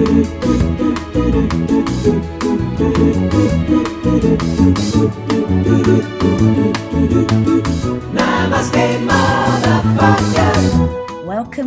[0.00, 0.14] Welcome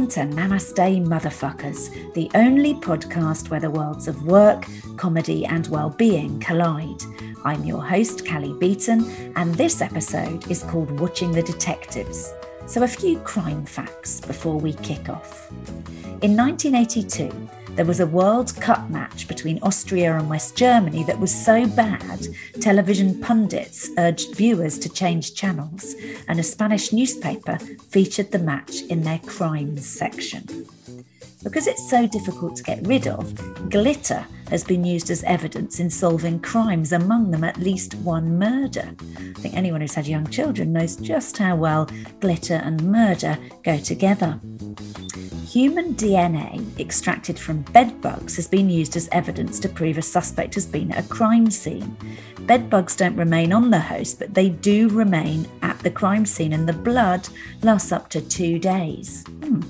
[0.07, 4.65] to Namaste Motherfuckers, the only podcast where the worlds of work,
[4.97, 7.03] comedy, and well-being collide.
[7.45, 12.33] I'm your host, Callie Beaton, and this episode is called Watching the Detectives.
[12.65, 15.51] So, a few crime facts before we kick off.
[16.23, 17.29] In 1982,
[17.75, 22.27] there was a World Cup match between Austria and West Germany that was so bad,
[22.61, 25.95] television pundits urged viewers to change channels,
[26.27, 27.57] and a Spanish newspaper
[27.89, 30.67] featured the match in their crimes section.
[31.43, 33.33] Because it's so difficult to get rid of,
[33.69, 38.93] glitter has been used as evidence in solving crimes, among them at least one murder.
[39.19, 43.77] I think anyone who's had young children knows just how well glitter and murder go
[43.79, 44.39] together.
[45.53, 50.65] Human DNA extracted from bedbugs has been used as evidence to prove a suspect has
[50.65, 51.95] been at a crime scene.
[52.47, 56.67] Bedbugs don't remain on the host, but they do remain at the crime scene, and
[56.67, 57.29] the blood
[57.61, 59.23] lasts up to two days.
[59.43, 59.61] Hmm.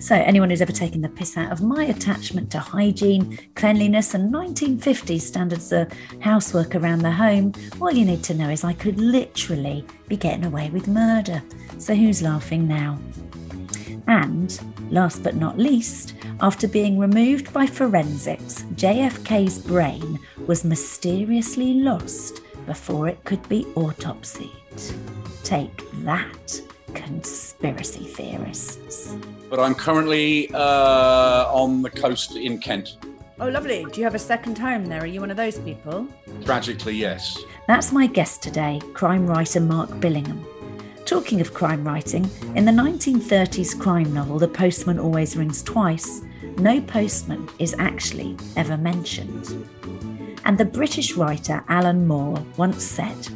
[0.00, 4.34] So, anyone who's ever taken the piss out of my attachment to hygiene, cleanliness, and
[4.34, 8.98] 1950s standards of housework around the home, all you need to know is I could
[8.98, 11.40] literally be getting away with murder.
[11.78, 12.98] So, who's laughing now?
[14.08, 14.58] And
[14.90, 23.08] last but not least, after being removed by forensics, JFK's brain was mysteriously lost before
[23.08, 24.50] it could be autopsied.
[25.42, 26.60] Take that,
[26.94, 29.16] conspiracy theorists.
[29.50, 32.96] But I'm currently uh, on the coast in Kent.
[33.40, 33.84] Oh, lovely.
[33.92, 35.02] Do you have a second home there?
[35.02, 36.06] Are you one of those people?
[36.44, 37.36] Tragically, yes.
[37.66, 40.44] That's my guest today, crime writer Mark Billingham.
[41.04, 46.22] Talking of crime writing, in the 1930s crime novel The Postman Always Rings Twice,
[46.56, 49.68] no postman is actually ever mentioned.
[50.46, 53.28] And the British writer Alan Moore once said,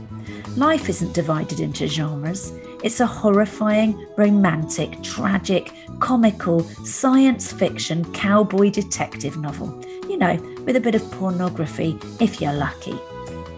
[0.56, 2.52] Life isn't divided into genres.
[2.82, 9.84] It's a horrifying, romantic, tragic, comical, science fiction cowboy detective novel.
[10.08, 12.98] You know, with a bit of pornography if you're lucky.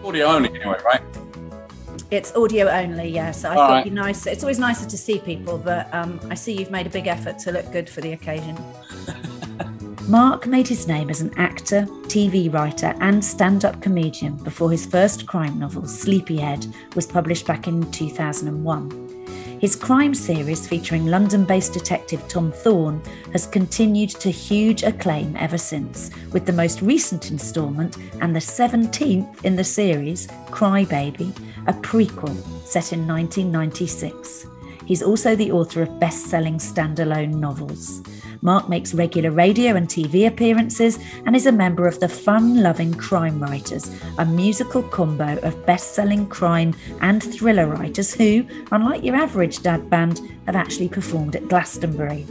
[0.03, 1.01] Audio only, anyway, right?
[2.11, 3.31] It's audio only, yeah.
[3.31, 3.79] So I All thought right.
[3.79, 4.27] it'd be nice.
[4.27, 7.39] It's always nicer to see people, but um, I see you've made a big effort
[7.39, 8.57] to look good for the occasion.
[10.09, 14.85] Mark made his name as an actor, TV writer, and stand up comedian before his
[14.85, 19.07] first crime novel, Sleepyhead, was published back in 2001.
[19.61, 23.01] His crime series featuring London based detective Tom Thorne
[23.31, 29.45] has continued to huge acclaim ever since, with the most recent instalment and the 17th
[29.45, 31.31] in the series, Crybaby,
[31.67, 32.35] a prequel
[32.65, 34.47] set in 1996.
[34.85, 38.01] He's also the author of best selling standalone novels.
[38.41, 42.93] Mark makes regular radio and TV appearances and is a member of the Fun Loving
[42.95, 49.15] Crime Writers, a musical combo of best selling crime and thriller writers who, unlike your
[49.15, 52.25] average dad band, have actually performed at Glastonbury.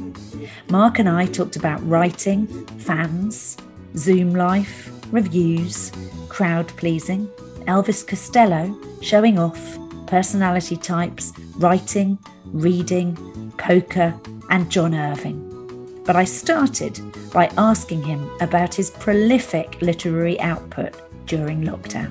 [0.69, 2.47] Mark and I talked about writing,
[2.79, 3.57] fans,
[3.97, 5.93] Zoom life, reviews,
[6.29, 7.31] crowd pleasing,
[7.67, 14.15] Elvis Costello, showing off, personality types, writing, reading, poker,
[14.51, 16.03] and John Irving.
[16.05, 17.01] But I started
[17.33, 20.95] by asking him about his prolific literary output
[21.27, 22.11] during lockdown.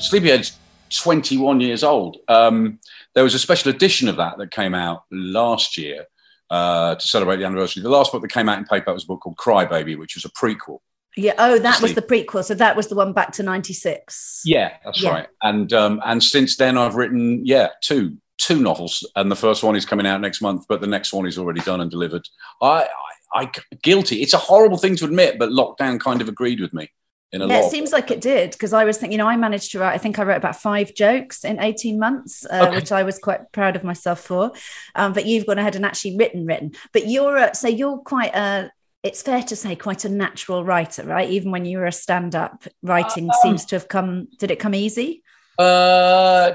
[0.00, 0.56] Sleepyhead's
[0.90, 2.18] 21 years old.
[2.28, 2.78] Um,
[3.16, 6.04] there was a special edition of that that came out last year
[6.50, 7.82] uh, to celebrate the anniversary.
[7.82, 10.26] The last book that came out in paper was a book called Crybaby, which was
[10.26, 10.78] a prequel.
[11.16, 11.32] Yeah.
[11.38, 12.44] Oh, that was the prequel.
[12.44, 14.42] So that was the one back to '96.
[14.44, 15.10] Yeah, that's yeah.
[15.10, 15.28] right.
[15.42, 19.76] And um, and since then, I've written yeah two two novels, and the first one
[19.76, 22.28] is coming out next month, but the next one is already done and delivered.
[22.60, 22.86] I,
[23.34, 23.50] I, I
[23.82, 24.20] guilty.
[24.20, 26.90] It's a horrible thing to admit, but lockdown kind of agreed with me.
[27.36, 29.36] In a yeah, it seems like it did because I was thinking, you know, I
[29.36, 29.94] managed to write.
[29.94, 32.76] I think I wrote about five jokes in eighteen months, uh, okay.
[32.76, 34.52] which I was quite proud of myself for.
[34.94, 36.72] Um, but you've gone ahead and actually written, written.
[36.92, 38.70] But you're uh, so you're quite a
[39.02, 41.30] it's fair to say quite a natural writer, right?
[41.30, 44.28] Even when you were a stand-up, writing um, seems to have come.
[44.38, 45.22] Did it come easy?
[45.58, 46.54] Uh,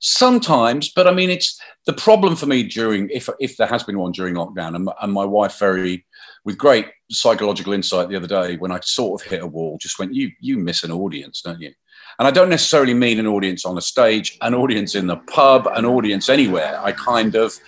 [0.00, 3.98] sometimes, but I mean, it's the problem for me during if if there has been
[3.98, 6.06] one during lockdown, and, and my wife very
[6.44, 9.98] with great psychological insight the other day when I sort of hit a wall, just
[9.98, 11.72] went, "You you miss an audience, don't you?"
[12.18, 15.68] And I don't necessarily mean an audience on a stage, an audience in the pub,
[15.74, 16.80] an audience anywhere.
[16.82, 17.58] I kind of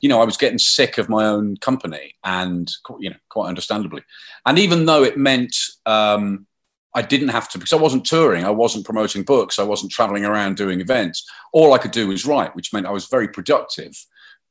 [0.00, 4.02] you know, I was getting sick of my own company, and you know, quite understandably.
[4.44, 5.56] And even though it meant
[5.86, 6.46] um,
[6.94, 10.24] I didn't have to, because I wasn't touring, I wasn't promoting books, I wasn't traveling
[10.24, 11.26] around doing events.
[11.52, 13.96] All I could do was write, which meant I was very productive.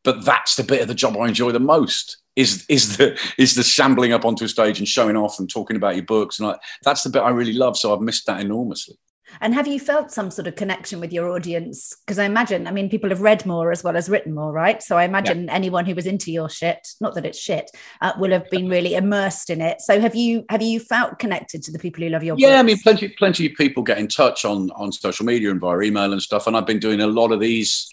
[0.04, 2.18] But that's the bit of the job I enjoy the most.
[2.36, 5.76] Is is the is the shambling up onto a stage and showing off and talking
[5.76, 7.78] about your books and like, that's the bit I really love.
[7.78, 8.98] So I've missed that enormously.
[9.42, 11.96] And have you felt some sort of connection with your audience?
[12.06, 14.82] Because I imagine, I mean, people have read more as well as written more, right?
[14.82, 15.54] So I imagine yeah.
[15.54, 17.70] anyone who was into your shit, not that it's shit,
[18.02, 19.82] uh, will have been really immersed in it.
[19.82, 22.36] So have you have you felt connected to the people who love your?
[22.38, 22.60] Yeah, books?
[22.60, 25.82] I mean, plenty plenty of people get in touch on on social media and via
[25.82, 26.48] email and stuff.
[26.48, 27.90] And I've been doing a lot of these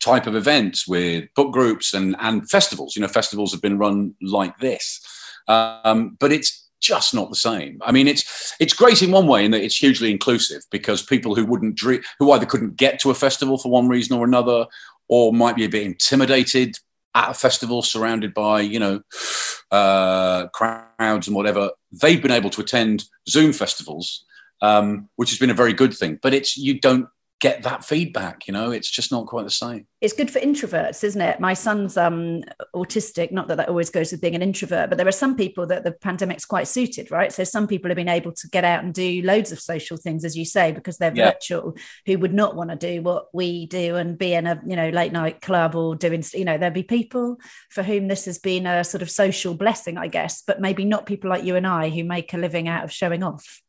[0.00, 2.96] type of events with book groups and and festivals.
[2.96, 5.00] You know, festivals have been run like this.
[5.48, 7.78] Um, but it's just not the same.
[7.82, 11.34] I mean, it's it's great in one way in that it's hugely inclusive because people
[11.34, 14.66] who wouldn't dream, who either couldn't get to a festival for one reason or another,
[15.08, 16.76] or might be a bit intimidated
[17.14, 19.00] at a festival surrounded by you know
[19.70, 24.24] uh, crowds and whatever, they've been able to attend Zoom festivals,
[24.62, 26.18] um, which has been a very good thing.
[26.22, 27.08] But it's you don't
[27.40, 28.70] get that feedback you know?
[28.70, 29.86] It's just not quite the same.
[30.00, 31.40] It's good for introverts isn't it?
[31.40, 32.42] My son's um
[32.74, 35.66] autistic not that that always goes with being an introvert but there are some people
[35.66, 37.32] that the pandemic's quite suited right?
[37.32, 40.24] So some people have been able to get out and do loads of social things
[40.24, 41.32] as you say because they're yeah.
[41.32, 41.76] virtual
[42.06, 44.90] who would not want to do what we do and be in a you know
[44.90, 47.38] late night club or doing you know there'll be people
[47.70, 51.06] for whom this has been a sort of social blessing i guess but maybe not
[51.06, 53.60] people like you and i who make a living out of showing off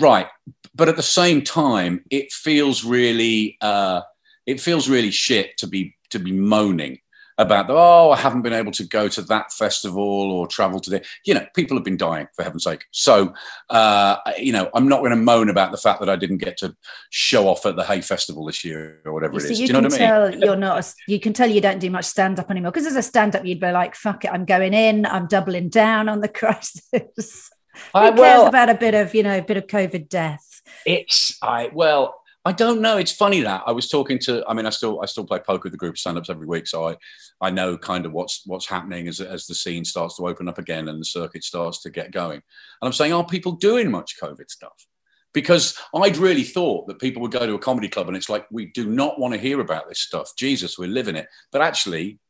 [0.00, 0.28] right.
[0.74, 4.02] But at the same time it feels really uh,
[4.46, 6.98] it feels really shit to be to be moaning
[7.38, 10.02] about the, oh i haven't been able to go to that festival
[10.32, 12.84] or travel to the you know people have been dying for heaven's sake.
[12.92, 13.34] So
[13.68, 16.56] uh, you know i'm not going to moan about the fact that i didn't get
[16.58, 16.74] to
[17.10, 19.60] show off at the hay festival this year or whatever you it is.
[19.60, 20.40] You, do you know what i mean?
[20.40, 23.02] you're not you can tell you don't do much stand up anymore because as a
[23.02, 26.28] stand up you'd be like fuck it i'm going in i'm doubling down on the
[26.40, 27.50] crisis
[27.92, 30.62] who cares well, about a bit of, you know, a bit of COVID death?
[30.84, 32.96] It's I well, I don't know.
[32.96, 34.44] It's funny that I was talking to.
[34.46, 36.88] I mean, I still I still play poker with the group stand-ups every week, so
[36.88, 36.96] I
[37.40, 40.58] I know kind of what's what's happening as as the scene starts to open up
[40.58, 42.36] again and the circuit starts to get going.
[42.36, 42.42] And
[42.82, 44.86] I'm saying, are people doing much COVID stuff?
[45.34, 48.46] Because I'd really thought that people would go to a comedy club and it's like
[48.52, 50.30] we do not want to hear about this stuff.
[50.38, 51.26] Jesus, we're living it.
[51.50, 52.20] But actually,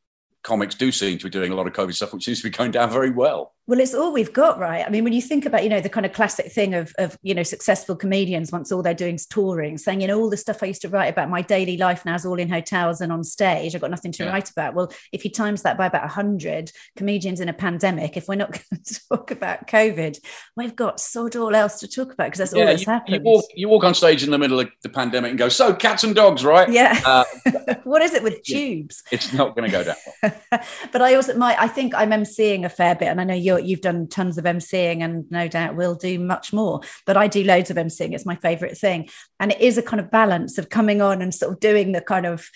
[0.43, 2.57] comics do seem to be doing a lot of COVID stuff, which seems to be
[2.57, 3.53] going down very well.
[3.67, 4.85] Well, it's all we've got, right?
[4.85, 7.17] I mean, when you think about, you know, the kind of classic thing of, of,
[7.21, 10.37] you know, successful comedians, once all they're doing is touring, saying, you know, all the
[10.37, 13.11] stuff I used to write about my daily life now is all in hotels and
[13.11, 13.75] on stage.
[13.75, 14.31] I've got nothing to yeah.
[14.31, 14.73] write about.
[14.73, 18.51] Well, if you times that by about 100 comedians in a pandemic, if we're not
[18.71, 20.17] going to talk about COVID,
[20.55, 23.15] we've got sod all else to talk about because that's yeah, all that's you, happened.
[23.15, 25.73] You walk, you walk, on stage in the middle of the pandemic and go, so
[25.73, 26.69] cats and dogs, right?
[26.69, 27.01] Yeah.
[27.05, 27.25] Uh,
[27.83, 29.03] what is it with tubes?
[29.11, 30.33] It's not going to go down.
[30.91, 33.56] but I also, my, I think I'm emceeing a fair bit and I know you're,
[33.65, 36.81] you've done tons of emceeing and no doubt will do much more.
[37.05, 38.13] But I do loads of emceeing.
[38.13, 39.09] It's my favorite thing.
[39.39, 42.01] And it is a kind of balance of coming on and sort of doing the
[42.01, 42.49] kind of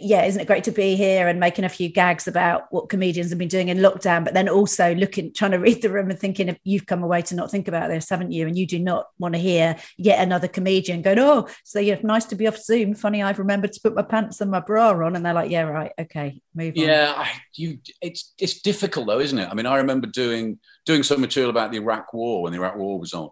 [0.00, 3.30] yeah, isn't it great to be here and making a few gags about what comedians
[3.30, 6.18] have been doing in lockdown, but then also looking, trying to read the room and
[6.18, 8.46] thinking you've come away to not think about this, haven't you?
[8.46, 12.00] And you do not want to hear yet another comedian going, oh, so you yeah,
[12.02, 12.94] nice to be off Zoom.
[12.94, 15.62] Funny, I've remembered to put my pants and my bra on, and they're like, yeah,
[15.62, 16.84] right, okay, move on.
[16.84, 19.48] Yeah, you, it's it's difficult though, isn't it?
[19.48, 22.76] I mean, I remember doing doing some material about the Iraq War when the Iraq
[22.76, 23.30] War was on,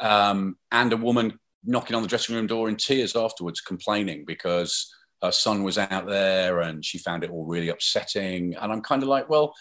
[0.00, 4.92] um, and a woman knocking on the dressing room door in tears afterwards, complaining because
[5.22, 8.54] her son was out there and she found it all really upsetting.
[8.54, 9.54] And I'm kind of like, well,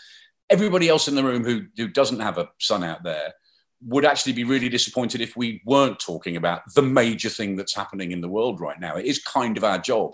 [0.49, 3.33] everybody else in the room who, who doesn't have a son out there
[3.81, 8.11] would actually be really disappointed if we weren't talking about the major thing that's happening
[8.11, 8.95] in the world right now.
[8.95, 10.11] It is kind of our job.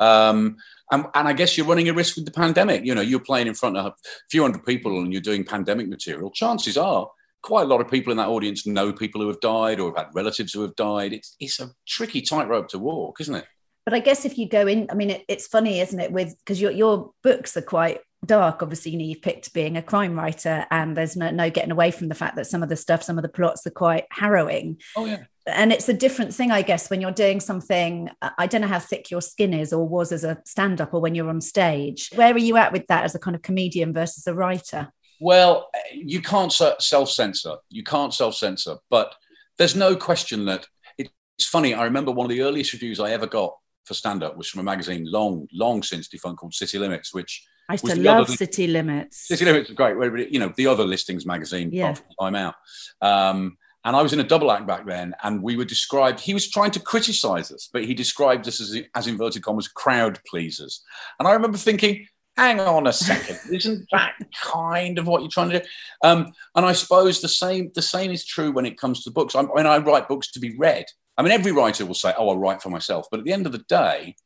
[0.00, 0.56] Um,
[0.90, 2.84] and, and, I guess you're running a risk with the pandemic.
[2.84, 3.94] You know, you're playing in front of a
[4.30, 6.30] few hundred people and you're doing pandemic material.
[6.30, 7.08] Chances are
[7.42, 10.06] quite a lot of people in that audience know people who have died or have
[10.06, 11.12] had relatives who have died.
[11.12, 13.46] It's it's a tricky tightrope to walk, isn't it?
[13.84, 16.12] But I guess if you go in, I mean, it, it's funny, isn't it?
[16.12, 18.62] With because your your books are quite dark.
[18.62, 21.90] Obviously, you know, you've picked being a crime writer, and there's no no getting away
[21.90, 24.80] from the fact that some of the stuff, some of the plots are quite harrowing.
[24.96, 25.24] Oh yeah.
[25.46, 28.08] And it's a different thing, I guess, when you're doing something.
[28.38, 31.00] I don't know how thick your skin is or was as a stand up or
[31.00, 32.10] when you're on stage.
[32.14, 34.92] Where are you at with that as a kind of comedian versus a writer?
[35.20, 37.56] Well, you can't self censor.
[37.70, 38.76] You can't self censor.
[38.88, 39.14] But
[39.58, 41.74] there's no question that it's funny.
[41.74, 44.60] I remember one of the earliest reviews I ever got for stand up was from
[44.60, 48.66] a magazine long, long since defunct called City Limits, which I used to love City
[48.66, 49.28] Limits.
[49.28, 50.30] City Limits is great.
[50.32, 51.94] You know, the other listings magazine, yeah.
[52.20, 52.54] I'm out.
[53.00, 56.20] Um, and I was in a double act back then, and we were described.
[56.20, 60.20] He was trying to criticize us, but he described us as, as inverted commas, crowd
[60.26, 60.84] pleasers.
[61.18, 65.50] And I remember thinking, hang on a second, isn't that kind of what you're trying
[65.50, 65.66] to do?
[66.04, 69.34] Um, and I suppose the same the same is true when it comes to books.
[69.34, 70.86] I mean, I write books to be read.
[71.16, 73.46] I mean, every writer will say, "Oh, I write for myself," but at the end
[73.46, 74.16] of the day,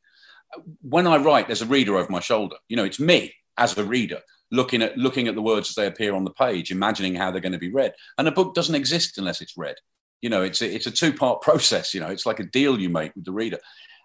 [0.83, 2.57] when I write, there's a reader over my shoulder.
[2.69, 5.87] You know, it's me as a reader looking at looking at the words as they
[5.87, 7.95] appear on the page, imagining how they're going to be read.
[8.19, 9.76] And a book doesn't exist unless it's read.
[10.23, 11.95] You know, it's a, it's a two part process.
[11.95, 13.59] You know, it's like a deal you make with the reader.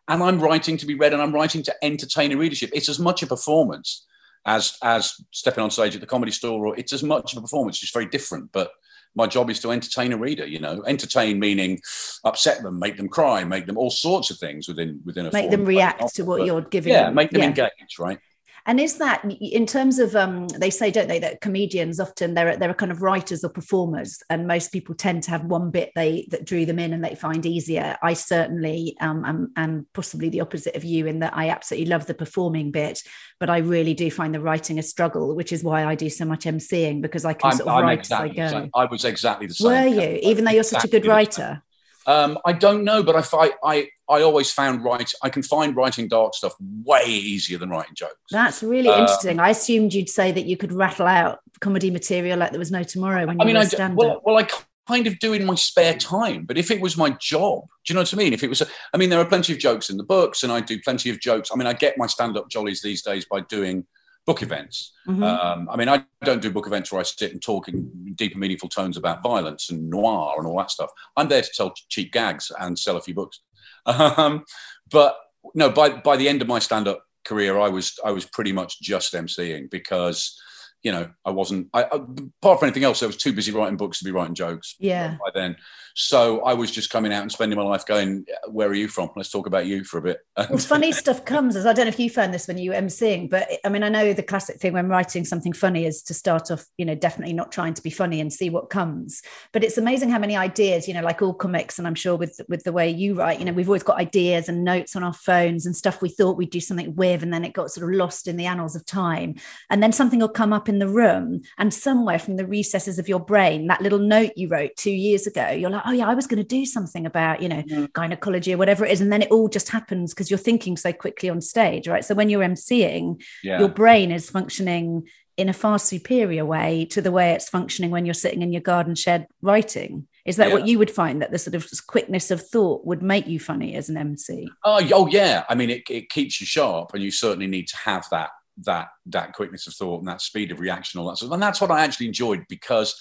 [0.08, 2.72] And I'm writing to be read, and I'm writing to entertain a readership.
[2.74, 4.06] It's as much a performance
[4.46, 7.42] as as stepping on stage at the comedy store, or it's as much of a
[7.42, 7.82] performance.
[7.82, 8.72] It's very different, but
[9.16, 11.80] my job is to entertain a reader you know entertain meaning
[12.24, 15.52] upset them make them cry make them all sorts of things within within a make
[15.52, 17.16] them react to what but, you're giving yeah them.
[17.16, 17.48] make them yeah.
[17.48, 18.20] engage right
[18.66, 22.58] and is that in terms of um, they say, don't they, that comedians often they're
[22.58, 26.28] they're kind of writers or performers, and most people tend to have one bit they
[26.32, 27.98] that drew them in and they find easier.
[28.02, 32.06] I certainly um, am, and possibly the opposite of you in that I absolutely love
[32.06, 33.04] the performing bit,
[33.40, 36.26] but I really do find the writing a struggle, which is why I do so
[36.26, 38.70] much emceeing because I can I'm, sort of I'm write exactly as I go.
[38.76, 39.68] I was exactly the same.
[39.68, 41.64] Were you, even though you're such a good writer?
[42.08, 46.08] Um, I don't know, but I, I, I always found writing, I can find writing
[46.08, 48.16] dark stuff way easier than writing jokes.
[48.32, 49.40] That's really um, interesting.
[49.40, 52.84] I assumed you'd say that you could rattle out comedy material like there was no
[52.84, 54.48] tomorrow when you I mean, were stand well, well, I
[54.88, 57.96] kind of do in my spare time, but if it was my job, do you
[57.96, 58.34] know what I mean?
[58.34, 60.52] If it was, a, I mean, there are plenty of jokes in the books and
[60.52, 61.52] I do plenty of jokes.
[61.54, 63.86] I mean, I get my stand up jollies these days by doing
[64.26, 64.94] book events.
[65.08, 65.24] Mm-hmm.
[65.24, 68.34] Um, I mean, I don't do book events where I sit and talk in deep
[68.34, 70.92] and meaningful tones about violence and noir and all that stuff.
[71.18, 73.42] I'm there to tell cheap gags and sell a few books.
[73.88, 74.46] Um,
[74.92, 75.18] but
[75.56, 78.52] no, by by the end of my stand up career, I was I was pretty
[78.52, 80.40] much just emceeing because
[80.84, 81.68] you know, I wasn't.
[81.74, 84.76] I, apart from anything else, I was too busy writing books to be writing jokes.
[84.80, 85.18] Yeah.
[85.24, 85.56] By then,
[85.96, 89.10] so I was just coming out and spending my life going, "Where are you from?
[89.16, 91.90] Let's talk about you for a bit." well, funny stuff comes as I don't know
[91.90, 94.58] if you found this when you were emceeing, but I mean, I know the classic
[94.60, 97.82] thing when writing something funny is to start off, you know, definitely not trying to
[97.82, 99.22] be funny and see what comes.
[99.52, 102.40] But it's amazing how many ideas, you know, like all comics, and I'm sure with
[102.48, 105.14] with the way you write, you know, we've always got ideas and notes on our
[105.14, 107.96] phones and stuff we thought we'd do something with, and then it got sort of
[107.96, 109.36] lost in the annals of time,
[109.70, 113.08] and then something will come up in the room and somewhere from the recesses of
[113.08, 116.14] your brain that little note you wrote two years ago you're like oh yeah i
[116.14, 117.92] was going to do something about you know mm.
[117.94, 120.92] gynecology or whatever it is and then it all just happens because you're thinking so
[120.92, 123.60] quickly on stage right so when you're emceeing yeah.
[123.60, 125.08] your brain is functioning
[125.38, 128.62] in a far superior way to the way it's functioning when you're sitting in your
[128.62, 130.54] garden shed writing is that yeah.
[130.54, 133.76] what you would find that the sort of quickness of thought would make you funny
[133.76, 134.48] as an MC?
[134.64, 135.46] Oh, oh yeah.
[135.50, 138.30] I mean, it, it keeps you sharp, and you certainly need to have that
[138.66, 141.32] that that quickness of thought and that speed of reaction, all that stuff.
[141.32, 142.96] And that's what I actually enjoyed because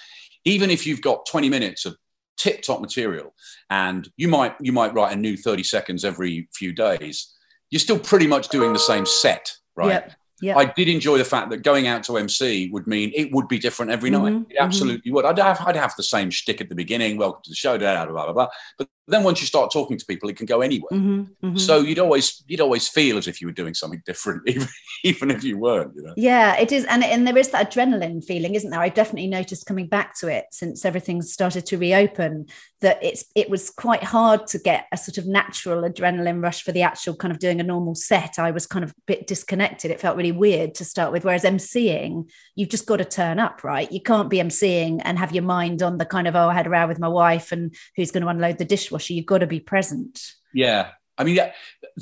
[0.44, 1.96] even if you've got 20 minutes of
[2.40, 3.34] tip top material
[3.68, 7.34] and you might you might write a new 30 seconds every few days,
[7.70, 9.88] you're still pretty much doing the same set, right?
[9.88, 10.12] Yep.
[10.42, 10.56] Yeah.
[10.56, 13.58] I did enjoy the fact that going out to MC would mean it would be
[13.58, 14.32] different every mm-hmm, night.
[14.32, 14.64] It mm-hmm.
[14.64, 15.14] absolutely mm-hmm.
[15.16, 15.24] would.
[15.26, 17.18] I'd have, I'd have the same shtick at the beginning.
[17.18, 18.48] Welcome to the show, blah, blah, blah, blah.
[18.78, 20.90] But then once you start talking to people, it can go anywhere.
[20.92, 21.56] Mm-hmm, mm-hmm.
[21.56, 24.68] So you'd always you'd always feel as if you were doing something different, even,
[25.04, 25.94] even if you weren't.
[25.96, 26.14] You know?
[26.16, 28.80] Yeah, it is, and and there is that adrenaline feeling, isn't there?
[28.80, 32.46] I definitely noticed coming back to it since everything started to reopen
[32.80, 36.72] that it's it was quite hard to get a sort of natural adrenaline rush for
[36.72, 38.38] the actual kind of doing a normal set.
[38.38, 39.90] I was kind of a bit disconnected.
[39.90, 41.24] It felt really weird to start with.
[41.24, 43.90] Whereas MCing, you've just got to turn up, right?
[43.90, 46.66] You can't be MCing and have your mind on the kind of oh, I had
[46.66, 49.46] a row with my wife and who's going to unload the dishwasher you've got to
[49.46, 50.20] be present.
[50.52, 50.90] Yeah.
[51.16, 51.52] I mean, yeah,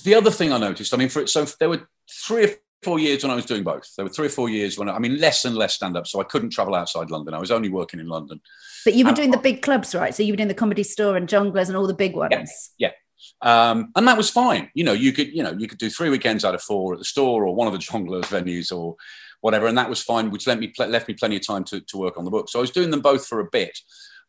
[0.05, 2.50] the other thing I noticed, I mean, for so there were three or
[2.83, 3.95] four years when I was doing both.
[3.97, 6.07] There were three or four years when I, I mean, less and less stand up.
[6.07, 7.35] So I couldn't travel outside London.
[7.35, 8.40] I was only working in London.
[8.85, 10.14] But you were and, doing the big clubs, right?
[10.14, 12.71] So you were doing the comedy store and Jongleurs and all the big ones.
[12.78, 12.88] Yeah.
[12.88, 12.93] yeah.
[13.40, 14.71] Um, and that was fine.
[14.75, 16.99] You know, you could, you know, you could do three weekends out of four at
[16.99, 18.97] the store or one of the Jongleurs venues or
[19.40, 21.99] whatever, and that was fine, which left me left me plenty of time to, to
[21.99, 22.49] work on the book.
[22.49, 23.78] So I was doing them both for a bit,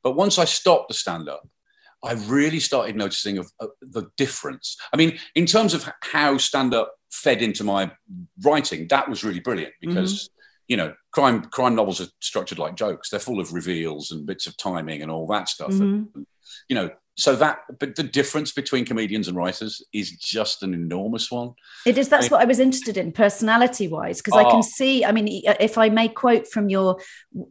[0.04, 1.48] but once I stopped the stand up,
[2.04, 4.78] I really started noticing of, of the difference.
[4.94, 7.92] I mean, in terms of how stand up fed into my
[8.44, 10.14] writing, that was really brilliant because.
[10.14, 10.34] Mm-hmm
[10.70, 13.10] you know, crime crime novels are structured like jokes.
[13.10, 15.72] They're full of reveals and bits of timing and all that stuff.
[15.72, 16.16] Mm-hmm.
[16.16, 16.28] And,
[16.70, 21.30] you know, so that but the difference between comedians and writers is just an enormous
[21.30, 21.54] one
[21.86, 24.48] it is that's I mean, what i was interested in personality wise because oh.
[24.48, 25.28] i can see i mean
[25.60, 27.00] if i may quote from your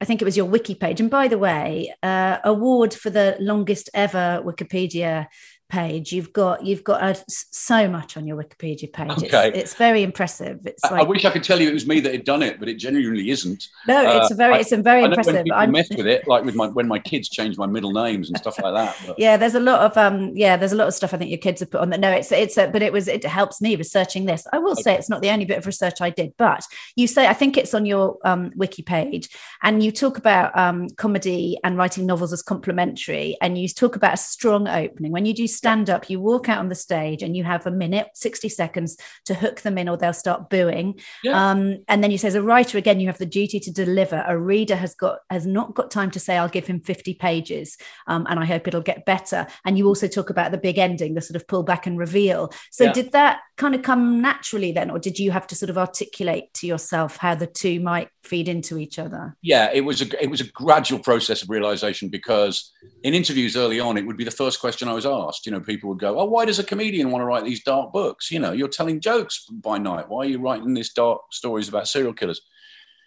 [0.01, 3.37] i think it was your wiki page and by the way uh, award for the
[3.41, 5.27] longest ever wikipedia
[5.69, 9.49] page you've got you've got uh, so much on your wikipedia page okay.
[9.49, 12.01] it's, it's very impressive it's like, i wish i could tell you it was me
[12.01, 14.79] that had done it but it genuinely isn't no uh, it's a very it's a
[14.79, 17.67] very I impressive i mess with it like with my when my kids change my
[17.67, 19.19] middle names and stuff like that but.
[19.19, 21.39] yeah there's a lot of um yeah there's a lot of stuff i think your
[21.39, 23.77] kids have put on that no it's it's a, but it was it helps me
[23.77, 24.83] researching this i will okay.
[24.83, 26.65] say it's not the only bit of research i did but
[26.97, 29.29] you say i think it's on your um wiki page
[29.63, 34.15] and you talk about um comedy and writing novels as complementary and you talk about
[34.15, 37.37] a strong opening when you do stand up, you walk out on the stage and
[37.37, 40.99] you have a minute, 60 seconds to hook them in or they'll start booing.
[41.25, 41.51] Yeah.
[41.51, 44.25] Um, and then you say, as a writer, again, you have the duty to deliver.
[44.27, 47.77] A reader has got has not got time to say, I'll give him 50 pages
[48.07, 49.47] um, and I hope it'll get better.
[49.65, 52.53] And you also talk about the big ending, the sort of pull back and reveal.
[52.71, 52.93] So yeah.
[52.93, 56.55] did that kind of come naturally then, or did you have to sort of articulate
[56.55, 59.37] to yourself how the two might feed into each other?
[59.43, 62.73] Yeah, it was a it was a gradual process of realization because
[63.03, 65.47] in interviews early on, it would be the first question I was asked.
[65.49, 67.91] You know, people would go, "Oh, why does a comedian want to write these dark
[67.91, 68.31] books?
[68.31, 70.11] You know, you're telling jokes by night.
[70.11, 72.43] Why are you writing these dark stories about serial killers?"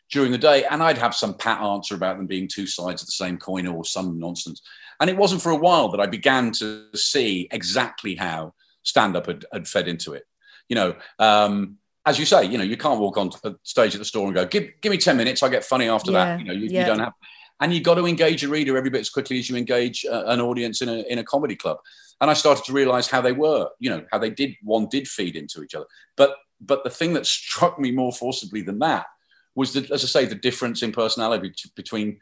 [0.10, 3.06] During the day, and I'd have some pat answer about them being two sides of
[3.06, 4.60] the same coin or some nonsense.
[5.00, 9.28] And it wasn't for a while that I began to see exactly how stand up
[9.28, 10.24] had, had fed into it.
[10.68, 14.00] You know, um, as you say, you know, you can't walk on the stage at
[14.00, 16.40] the store and go, give, give me 10 minutes, I get funny after yeah, that.
[16.40, 16.80] You know, you, yeah.
[16.80, 17.14] you, don't have,
[17.62, 20.24] and you've got to engage a reader every bit as quickly as you engage uh,
[20.26, 21.78] an audience in a, in a comedy club.
[22.22, 25.08] And I started to realize how they were, you know, how they did, one did
[25.08, 25.88] feed into each other.
[26.16, 29.08] But, but the thing that struck me more forcibly than that
[29.56, 32.20] was that, as I say, the difference in personality between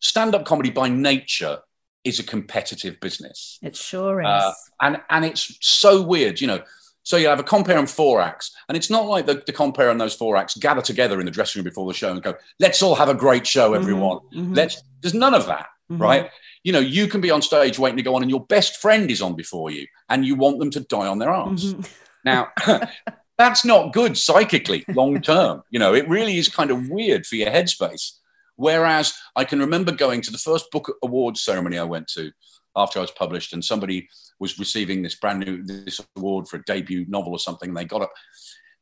[0.00, 1.58] stand-up comedy by nature
[2.02, 3.58] is a competitive business.
[3.62, 4.26] It sure is.
[4.26, 6.62] Uh, and, and it's so weird, you know,
[7.04, 9.90] so you have a compere and four acts, and it's not like the, the compere
[9.90, 12.34] and those four acts gather together in the dressing room before the show and go,
[12.58, 14.54] "Let's all have a great show, mm-hmm, everyone." Mm-hmm.
[14.54, 14.82] Let's.
[15.02, 16.00] There's none of that, mm-hmm.
[16.00, 16.30] right?
[16.62, 19.10] You know, you can be on stage waiting to go on, and your best friend
[19.10, 21.74] is on before you, and you want them to die on their arms.
[21.74, 21.82] Mm-hmm.
[22.26, 22.48] Now,
[23.36, 25.62] that's not good psychically long term.
[25.68, 28.12] you know, it really is kind of weird for your headspace.
[28.56, 32.32] Whereas I can remember going to the first book awards ceremony I went to
[32.76, 34.08] after I was published, and somebody
[34.40, 37.84] was receiving this brand new this award for a debut novel or something, and they
[37.84, 38.12] got up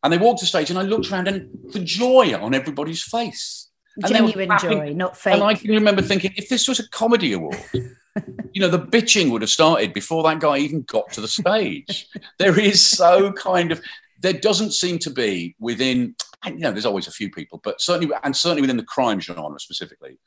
[0.03, 3.71] and they walked the stage, and I looked around, and the joy on everybody's face,
[4.07, 5.35] genuine joy, not fake.
[5.35, 7.59] And I can remember thinking, if this was a comedy award.
[8.53, 12.09] you know, the bitching would have started before that guy even got to the stage.
[12.39, 13.81] there is so kind of,
[14.21, 16.15] there doesn't seem to be within,
[16.47, 19.59] you know, there's always a few people, but certainly, and certainly within the crime genre
[19.59, 20.19] specifically,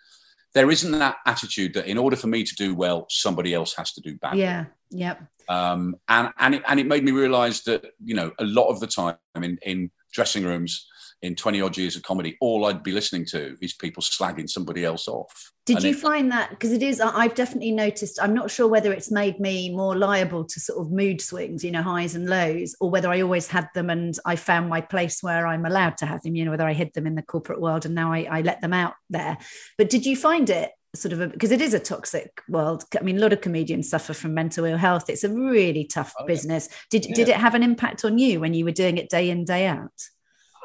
[0.56, 3.92] there isn't that attitude that in order for me to do well, somebody else has
[3.94, 4.38] to do bad.
[4.38, 4.66] Yeah.
[4.90, 5.22] Yep.
[5.50, 8.80] Um, and and it, and it made me realize that you know a lot of
[8.80, 10.88] the time in in dressing rooms
[11.26, 14.86] in 20 odd years of comedy, all I'd be listening to is people slagging somebody
[14.86, 15.52] else off.
[15.66, 16.52] Did and you it, find that?
[16.52, 20.46] Because it is, I've definitely noticed, I'm not sure whether it's made me more liable
[20.46, 23.68] to sort of mood swings, you know, highs and lows, or whether I always had
[23.74, 26.68] them and I found my place where I'm allowed to have them, you know, whether
[26.68, 29.38] I hid them in the corporate world and now I, I let them out there.
[29.78, 32.86] But did you find it sort of because it is a toxic world.
[32.98, 35.10] I mean, a lot of comedians suffer from mental ill health.
[35.10, 36.70] It's a really tough oh, business.
[36.90, 37.16] Did yeah.
[37.16, 39.68] did it have an impact on you when you were doing it day in day
[39.68, 39.92] out?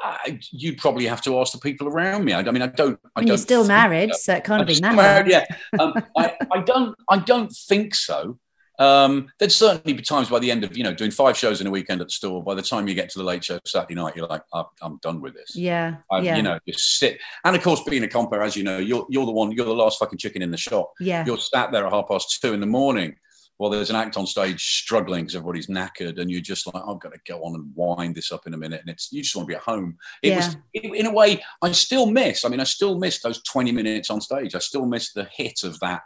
[0.03, 2.33] I, you'd probably have to ask the people around me.
[2.33, 2.99] I, I mean, I don't.
[3.05, 5.31] I, I mean, don't you're still married, so it can't I'm be married.
[5.31, 5.45] Yeah,
[5.79, 6.97] um, I, I, don't.
[7.09, 8.39] I don't think so.
[8.79, 11.67] Um, there'd certainly be times by the end of you know doing five shows in
[11.67, 12.43] a weekend at the store.
[12.43, 14.99] By the time you get to the late show Saturday night, you're like, I'm, I'm
[15.03, 15.55] done with this.
[15.55, 16.37] Yeah, yeah.
[16.37, 17.19] You know, just sit.
[17.45, 19.53] And of course, being a compere, as you know, you're you're the one.
[19.53, 20.93] You're the last fucking chicken in the shop.
[20.99, 21.25] Yeah.
[21.27, 23.17] You're sat there at half past two in the morning
[23.61, 26.99] well, there's an act on stage struggling because everybody's knackered, and you're just like, I've
[26.99, 29.37] got to go on and wind this up in a minute, and it's you just
[29.37, 29.99] want to be at home.
[30.23, 30.37] It yeah.
[30.37, 32.47] was, in a way, I still miss.
[32.47, 34.55] I mean, I still miss those 20 minutes on stage.
[34.55, 36.01] I still miss the hit of that,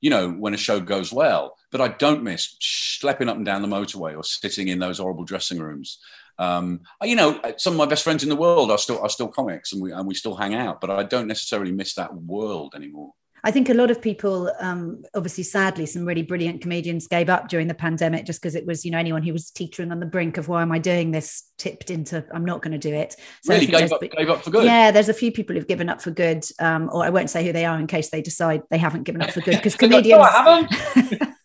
[0.00, 1.58] you know, when a show goes well.
[1.70, 5.24] But I don't miss schlepping up and down the motorway or sitting in those horrible
[5.24, 5.98] dressing rooms.
[6.38, 9.28] Um, you know, some of my best friends in the world are still are still
[9.28, 10.80] comics, and we and we still hang out.
[10.80, 13.12] But I don't necessarily miss that world anymore.
[13.46, 17.46] I think a lot of people, um, obviously, sadly, some really brilliant comedians gave up
[17.46, 20.06] during the pandemic just because it was, you know, anyone who was teetering on the
[20.06, 23.14] brink of why am I doing this tipped into I'm not going to do it.
[23.44, 24.64] So really gave up, gave up for good.
[24.64, 27.46] Yeah, there's a few people who've given up for good, um, or I won't say
[27.46, 30.24] who they are in case they decide they haven't given up for good because comedians.
[30.44, 30.66] no,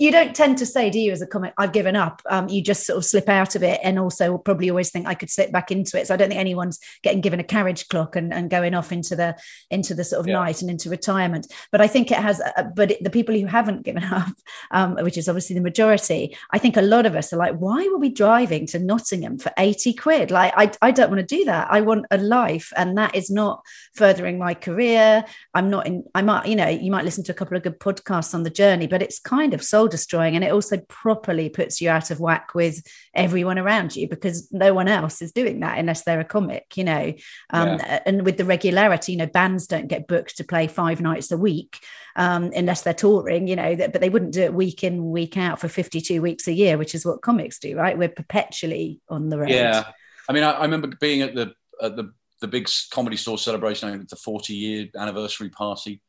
[0.00, 2.22] you don't tend to say, do you, as a comic, I've given up.
[2.30, 5.12] Um, you just sort of slip out of it and also probably always think I
[5.14, 6.06] could slip back into it.
[6.06, 9.14] So I don't think anyone's getting given a carriage clock and, and going off into
[9.14, 9.36] the
[9.70, 10.34] into the sort of yeah.
[10.34, 11.52] night and into retirement.
[11.70, 14.32] But I think it has, uh, but it, the people who haven't given up,
[14.70, 17.86] um, which is obviously the majority, I think a lot of us are like, why
[17.88, 20.30] were we driving to Nottingham for 80 quid?
[20.30, 21.68] Like, I, I don't want to do that.
[21.70, 22.72] I want a life.
[22.74, 23.62] And that is not
[23.94, 25.26] furthering my career.
[25.52, 27.78] I'm not in, I might, you know, you might listen to a couple of good
[27.78, 31.80] podcasts on the journey, but it's kind of soul destroying and it also properly puts
[31.80, 32.82] you out of whack with
[33.14, 36.84] everyone around you because no one else is doing that unless they're a comic you
[36.84, 37.12] know
[37.50, 38.00] um, yeah.
[38.06, 41.36] and with the regularity you know bands don't get booked to play five nights a
[41.36, 41.78] week
[42.16, 45.60] um, unless they're touring you know but they wouldn't do it week in week out
[45.60, 49.38] for 52 weeks a year which is what comics do right we're perpetually on the
[49.38, 49.84] road yeah
[50.28, 53.88] i mean i, I remember being at the at the the big comedy store celebration,
[53.88, 56.00] I think the 40 year anniversary party.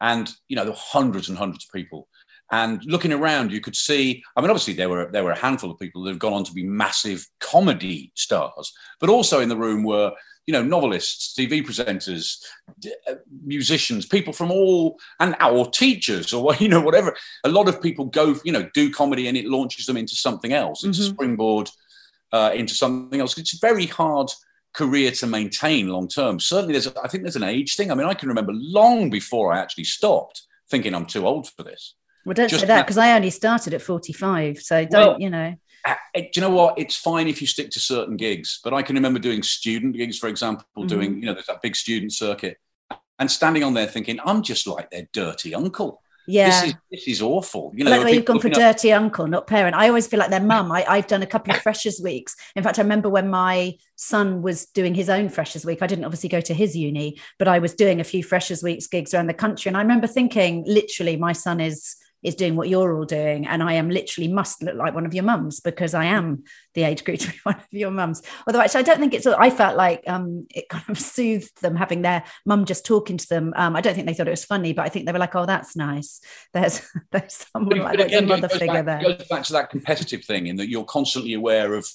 [0.00, 2.08] And, you know, there were hundreds and hundreds of people.
[2.52, 4.22] And looking around, you could see.
[4.36, 6.44] I mean, obviously there were there were a handful of people that have gone on
[6.44, 10.12] to be massive comedy stars, but also in the room were
[10.46, 12.38] you know novelists, TV presenters,
[13.10, 17.16] uh, musicians, people from all and or teachers or you know whatever.
[17.44, 20.52] A lot of people go you know do comedy and it launches them into something
[20.52, 21.14] else, into mm-hmm.
[21.14, 21.70] springboard
[22.32, 23.36] uh, into something else.
[23.38, 24.30] It's a very hard
[24.72, 26.38] career to maintain long term.
[26.38, 27.90] Certainly, there's I think there's an age thing.
[27.90, 31.62] I mean, I can remember long before I actually stopped thinking I'm too old for
[31.62, 31.94] this.
[32.26, 34.58] Well, don't Just say that because I only started at 45.
[34.58, 35.54] So don't, well, you know.
[35.84, 36.76] Uh, do you know what?
[36.76, 40.18] It's fine if you stick to certain gigs, but I can remember doing student gigs,
[40.18, 40.88] for example, mm-hmm.
[40.88, 42.58] doing, you know, there's that big student circuit
[43.20, 46.02] and standing on there thinking, I'm just like their dirty uncle.
[46.28, 47.72] Yeah, this is, this is awful.
[47.76, 49.76] You know, like you've gone for dirty up- uncle, not parent.
[49.76, 50.72] I always feel like their mum.
[50.72, 52.34] I, I've done a couple of freshers weeks.
[52.56, 55.82] In fact, I remember when my son was doing his own freshers week.
[55.82, 58.88] I didn't obviously go to his uni, but I was doing a few freshers weeks
[58.88, 61.94] gigs around the country, and I remember thinking, literally, my son is
[62.26, 63.46] is doing what you're all doing.
[63.46, 66.82] And i am literally must look like one of your mums because i am the
[66.82, 68.22] age group to be one of your mums.
[68.46, 71.76] Although actually i don't think it's i felt like um, it kind of soothed them
[71.76, 73.52] having their mum just talking to them.
[73.56, 75.34] Um, i don't think they thought it was funny but i think they were like
[75.34, 76.20] oh that's nice.
[76.52, 76.80] There's
[77.12, 79.10] there's someone like again, a mother figure back, there.
[79.10, 81.86] it goes back to that competitive thing in that you're constantly aware of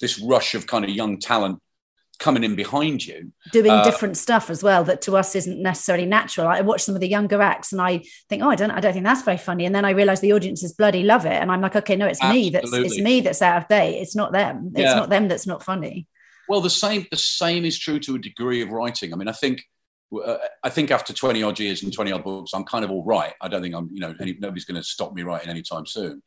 [0.00, 1.60] this rush of kind of young talent
[2.20, 6.06] coming in behind you doing uh, different stuff as well that to us isn't necessarily
[6.06, 8.78] natural i watch some of the younger acts and i think oh i don't i
[8.78, 11.50] don't think that's very funny and then i realize the audiences bloody love it and
[11.50, 12.42] i'm like okay no it's absolutely.
[12.44, 14.94] me that's it's me that's out of date it's not them it's yeah.
[14.94, 16.06] not them that's not funny
[16.48, 19.32] well the same the same is true to a degree of writing i mean i
[19.32, 19.64] think
[20.12, 23.04] uh, I think after 20 odd years and 20 odd books, I'm kind of all
[23.04, 23.32] right.
[23.40, 26.20] I don't think I'm, you know, any, nobody's going to stop me writing anytime soon.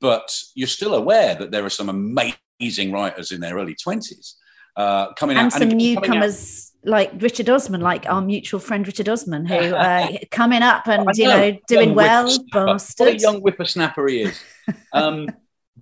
[0.00, 4.34] But you're still aware that there are some amazing writers in their early 20s
[4.76, 5.52] uh, coming and out.
[5.52, 10.08] Some and some newcomers like Richard Osman, like our mutual friend Richard Osman, who uh,
[10.30, 12.26] coming up and you know doing well.
[12.52, 14.40] What a young whippersnapper he is.
[14.92, 15.30] Um,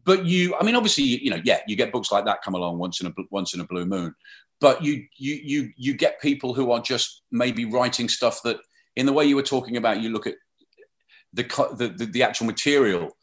[0.05, 2.79] but you, I mean, obviously, you know, yeah, you get books like that come along
[2.79, 4.15] once in a once in a blue moon.
[4.61, 8.59] But you you you you get people who are just maybe writing stuff that,
[8.95, 10.35] in the way you were talking about, you look at
[11.33, 11.43] the
[11.77, 13.17] the, the, the actual material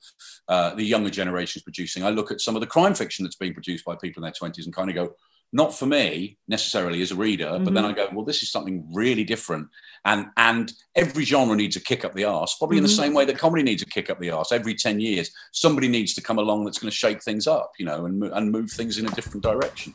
[0.48, 2.04] uh, the younger generation is producing.
[2.04, 4.34] I look at some of the crime fiction that's being produced by people in their
[4.38, 5.14] twenties and kind of go,
[5.54, 7.64] not for me necessarily as a reader, mm-hmm.
[7.64, 8.00] but then mm-hmm.
[8.00, 9.70] I go, well, this is something really different.
[10.04, 12.86] And and every genre needs a kick up the arse, probably mm-hmm.
[12.86, 13.04] in the mm-hmm.
[13.04, 14.52] same way that comedy needs a kick up the arse.
[14.52, 17.86] Every 10 years, somebody needs to come along that's going to shake things up, you
[17.86, 19.94] know, and, and move things in a different direction.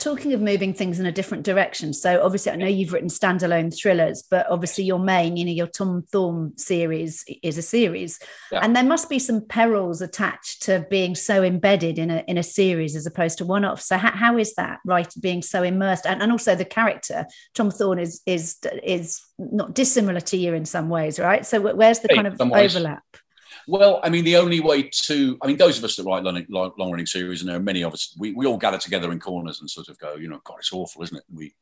[0.00, 3.70] Talking of moving things in a different direction, so obviously I know you've written standalone
[3.70, 8.18] thrillers, but obviously your main, you know, your Tom Thorne series is a series,
[8.50, 8.60] yeah.
[8.62, 12.42] and there must be some perils attached to being so embedded in a in a
[12.42, 13.82] series as opposed to one off.
[13.82, 15.12] So how, how is that right?
[15.20, 20.20] Being so immersed, and, and also the character Tom Thorne is is is not dissimilar
[20.20, 21.44] to you in some ways, right?
[21.44, 23.04] So where's the kind of overlap?
[23.66, 26.72] Well, I mean, the only way to, I mean, those of us that write long,
[26.78, 29.20] long running series, and there are many of us, we, we all gather together in
[29.20, 31.24] corners and sort of go, you know, God, it's awful, isn't it?
[31.32, 31.54] We,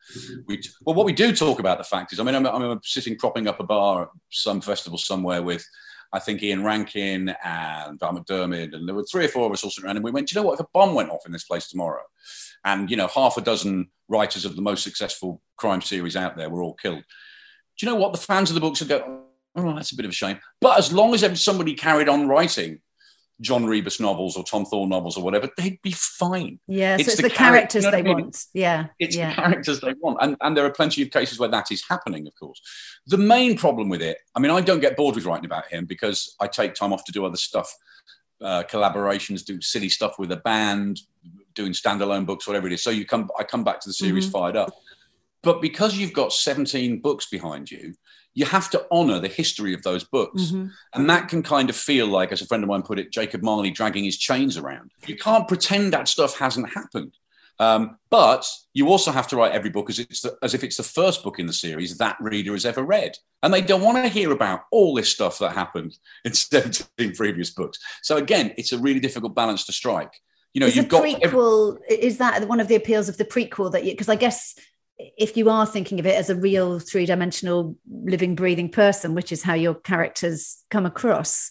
[0.46, 3.16] we, well, what we do talk about the fact is, I mean, I'm, I'm sitting
[3.16, 5.64] propping up a bar at some festival somewhere with,
[6.12, 9.62] I think Ian Rankin and Val McDermid, and there were three or four of us
[9.62, 11.32] all sitting around, and we went, you know what, if a bomb went off in
[11.32, 12.02] this place tomorrow,
[12.64, 16.48] and you know, half a dozen writers of the most successful crime series out there
[16.48, 17.04] were all killed.
[17.78, 18.12] Do you know what?
[18.12, 19.24] The fans of the books would go,
[19.58, 20.38] oh, that's a bit of a shame.
[20.60, 22.80] But as long as somebody carried on writing,
[23.40, 26.58] John Rebus novels or Tom Thorne novels or whatever, they'd be fine.
[26.66, 28.46] Yeah, it's so it's the, the characters they want.
[28.52, 29.30] Yeah, it's yeah.
[29.30, 32.26] the characters they want, and and there are plenty of cases where that is happening.
[32.26, 32.60] Of course,
[33.06, 35.86] the main problem with it, I mean, I don't get bored with writing about him
[35.86, 37.72] because I take time off to do other stuff,
[38.42, 41.00] uh, collaborations, do silly stuff with a band,
[41.54, 42.82] doing standalone books, whatever it is.
[42.82, 44.32] So you come, I come back to the series mm-hmm.
[44.32, 44.70] fired up.
[45.42, 47.94] But because you've got 17 books behind you,
[48.38, 50.42] you have to honor the history of those books.
[50.42, 50.68] Mm-hmm.
[50.94, 53.42] And that can kind of feel like, as a friend of mine put it, Jacob
[53.42, 54.92] Marley dragging his chains around.
[55.08, 57.16] You can't pretend that stuff hasn't happened.
[57.58, 60.76] Um, but you also have to write every book as, it's the, as if it's
[60.76, 63.16] the first book in the series that reader has ever read.
[63.42, 67.50] And they don't want to hear about all this stuff that happened in 17 previous
[67.50, 67.80] books.
[68.04, 70.12] So again, it's a really difficult balance to strike.
[70.54, 71.78] You know, is you've got prequel.
[71.88, 73.90] Every- is that one of the appeals of the prequel that you?
[73.90, 74.54] Because I guess
[74.98, 79.42] if you are thinking of it as a real three-dimensional living breathing person which is
[79.42, 81.50] how your characters come across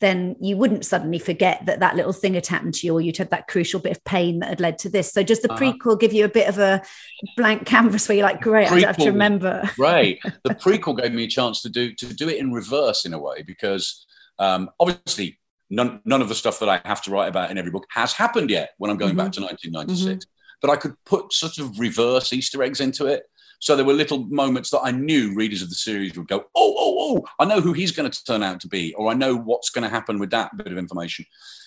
[0.00, 3.16] then you wouldn't suddenly forget that that little thing had happened to you or you'd
[3.16, 5.12] had that crucial bit of pain that had led to this.
[5.12, 5.60] So does the uh-huh.
[5.60, 6.82] prequel give you a bit of a
[7.36, 9.68] blank canvas where you're like great prequel, i have to remember.
[9.76, 10.20] Right.
[10.44, 13.18] The prequel gave me a chance to do to do it in reverse in a
[13.18, 14.06] way because
[14.38, 17.70] um, obviously none, none of the stuff that i have to write about in every
[17.70, 19.18] book has happened yet when i'm going mm-hmm.
[19.18, 23.24] back to 1996 mm-hmm but I could put sort of reverse Easter eggs into it.
[23.60, 26.74] So there were little moments that I knew readers of the series would go, oh,
[26.78, 29.36] oh, oh, I know who he's going to turn out to be, or I know
[29.36, 31.24] what's going to happen with that bit of information.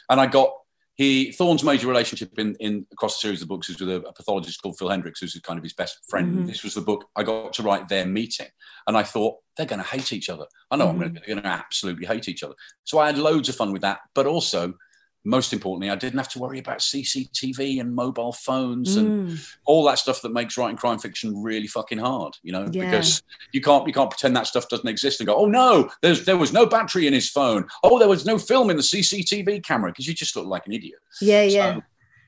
[0.10, 0.51] And I got
[0.95, 4.13] he Thorne's major relationship in, in across the series of books is with a, a
[4.13, 6.32] pathologist called Phil Hendricks, who's kind of his best friend.
[6.32, 6.45] Mm-hmm.
[6.45, 8.49] This was the book I got to write their meeting,
[8.88, 10.45] and I thought they're going to hate each other.
[10.69, 10.99] I know mm-hmm.
[10.99, 12.54] they're going to absolutely hate each other.
[12.84, 14.75] So I had loads of fun with that, but also
[15.23, 19.01] most importantly, I didn't have to worry about CCTV and mobile phones mm.
[19.01, 22.89] and all that stuff that makes writing crime fiction really fucking hard, you know, yeah.
[22.89, 26.25] because you can't you can't pretend that stuff doesn't exist and go, oh no, there's
[26.25, 27.67] there was no battery in his phone.
[27.84, 30.73] Oh, there was no film in the CCTV camera because you just look like an
[30.73, 30.99] idiot.
[31.21, 31.79] Yeah, so, yeah.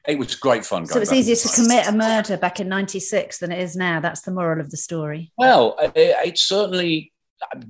[0.06, 0.86] It was great fun.
[0.86, 4.02] So it's easier to commit a murder back in '96 than it is now.
[4.02, 5.32] That's the moral of the story.
[5.38, 7.13] Well, it, it's certainly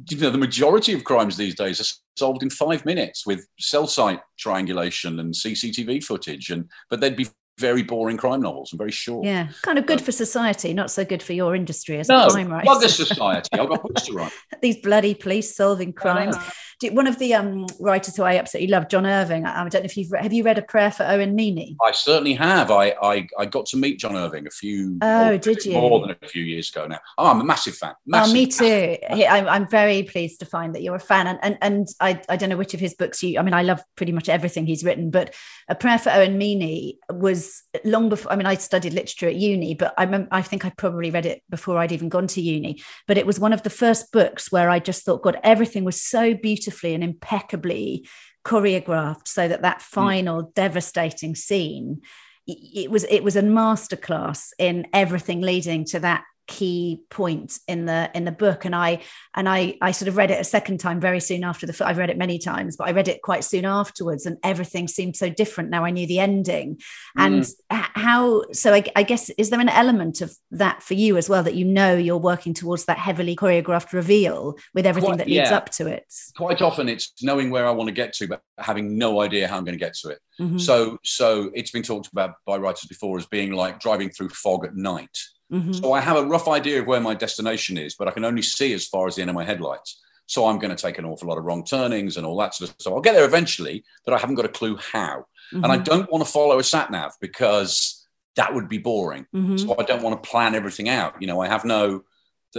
[0.09, 3.87] you know, the majority of crimes these days are solved in five minutes with cell
[3.87, 6.49] site triangulation and CCTV footage.
[6.49, 7.27] And but they'd be
[7.59, 9.25] very boring crime novels and very short.
[9.25, 12.29] Yeah, kind of good for society, not so good for your industry as no, a
[12.29, 12.79] crime writer.
[12.79, 13.49] The society.
[13.53, 14.31] I've got books to write.
[14.61, 16.35] These bloody police solving crimes.
[16.37, 16.53] Ah.
[16.91, 19.45] One of the um, writers who I absolutely love, John Irving.
[19.45, 21.77] I, I don't know if you've read, have you read a prayer for Owen Meany?
[21.85, 22.71] I certainly have.
[22.71, 24.97] I, I I got to meet John Irving a few.
[25.01, 25.73] Oh, did you?
[25.73, 26.99] More than a few years ago now.
[27.17, 27.93] Oh, I'm a massive fan.
[28.05, 28.97] Massive oh, me too.
[29.09, 32.35] I'm, I'm very pleased to find that you're a fan, and and and I I
[32.35, 33.39] don't know which of his books you.
[33.39, 35.33] I mean, I love pretty much everything he's written, but
[35.69, 38.31] a prayer for Owen Meany was long before.
[38.31, 41.25] I mean, I studied literature at uni, but I remember, I think I probably read
[41.25, 42.81] it before I'd even gone to uni.
[43.07, 46.01] But it was one of the first books where I just thought, God, everything was
[46.01, 46.33] so
[46.63, 48.07] beautifully and impeccably
[48.45, 49.95] choreographed, so that that hmm.
[49.95, 50.53] final mm.
[50.53, 52.01] devastating scene.
[52.45, 58.11] It was it was a masterclass in everything leading to that key point in the
[58.13, 59.01] in the book and i
[59.33, 61.97] and i i sort of read it a second time very soon after the i've
[61.97, 65.29] read it many times but i read it quite soon afterwards and everything seemed so
[65.29, 66.77] different now i knew the ending
[67.15, 67.55] and mm.
[67.69, 71.43] how so I, I, guess is there an element of that for you as well
[71.43, 75.49] that you know you're working towards that heavily choreographed reveal with everything quite, that leads
[75.49, 75.57] yeah.
[75.57, 78.97] up to it quite often it's knowing where i want to get to but having
[78.97, 80.57] no idea how i'm going to get to it mm-hmm.
[80.57, 84.65] so so it's been talked about by writers before as being like driving through fog
[84.65, 85.17] at night
[85.51, 85.73] Mm-hmm.
[85.73, 88.41] So I have a rough idea of where my destination is, but I can only
[88.41, 90.01] see as far as the end of my headlights.
[90.25, 92.69] So I'm going to take an awful lot of wrong turnings and all that sort
[92.69, 92.93] of stuff.
[92.93, 95.25] I'll get there eventually, but I haven't got a clue how.
[95.53, 95.63] Mm-hmm.
[95.63, 95.83] And I mm-hmm.
[95.83, 99.25] don't want to follow a sat nav because that would be boring.
[99.35, 99.57] Mm-hmm.
[99.57, 101.21] So I don't want to plan everything out.
[101.21, 102.03] You know, I have no,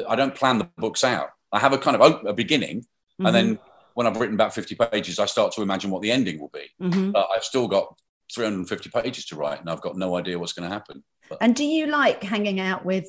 [0.09, 1.31] I don't plan the books out.
[1.53, 2.85] I have a kind of a beginning,
[3.21, 3.69] and then mm-hmm.
[3.95, 6.67] when I've written about 50 pages, I start to imagine what the ending will be.
[6.83, 7.13] Mm-hmm.
[7.13, 7.97] But I've still got
[8.35, 11.05] 350 pages to write, and I've got no idea what's going to happen.
[11.41, 13.09] And do you like hanging out with?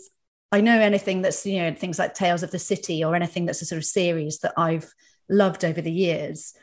[0.51, 3.61] I know anything that's you know things like Tales of the City or anything that's
[3.61, 4.93] a sort of series that I've
[5.29, 6.53] loved over the years.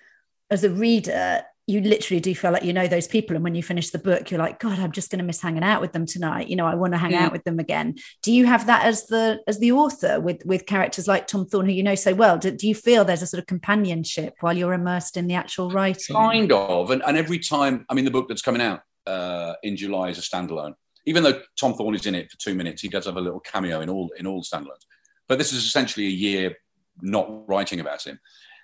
[0.51, 3.37] As a reader, you literally do feel like you know those people.
[3.37, 5.63] And when you finish the book you're like god i'm just going to miss hanging
[5.63, 6.49] out with them tonight.
[6.49, 7.97] You know i want to hang out with them again.
[8.23, 11.67] Do you have that as the as the author with with characters like tom thorne
[11.67, 12.39] who you know so well?
[12.39, 15.71] Do, do you feel there's a sort of companionship while you're immersed in the actual
[15.71, 16.17] writing?
[16.17, 16.91] Kind of.
[16.91, 20.19] And, and every time i mean the book that's coming out uh, in july is
[20.19, 23.17] a standalone even though Tom Thorne is in it for two minutes, he does have
[23.17, 24.87] a little cameo in all in all standalones.
[25.29, 26.57] But this is essentially a year
[27.01, 28.21] not writing about him.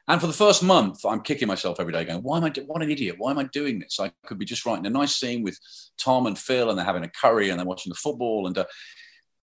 [0.06, 2.52] And for the first month, I'm kicking myself every day, going, "Why am I?
[2.66, 3.16] What an idiot!
[3.18, 4.00] Why am I doing this?
[4.00, 5.58] I could be just writing a nice scene with
[5.98, 8.64] Tom and Phil, and they're having a curry, and they're watching the football." And uh,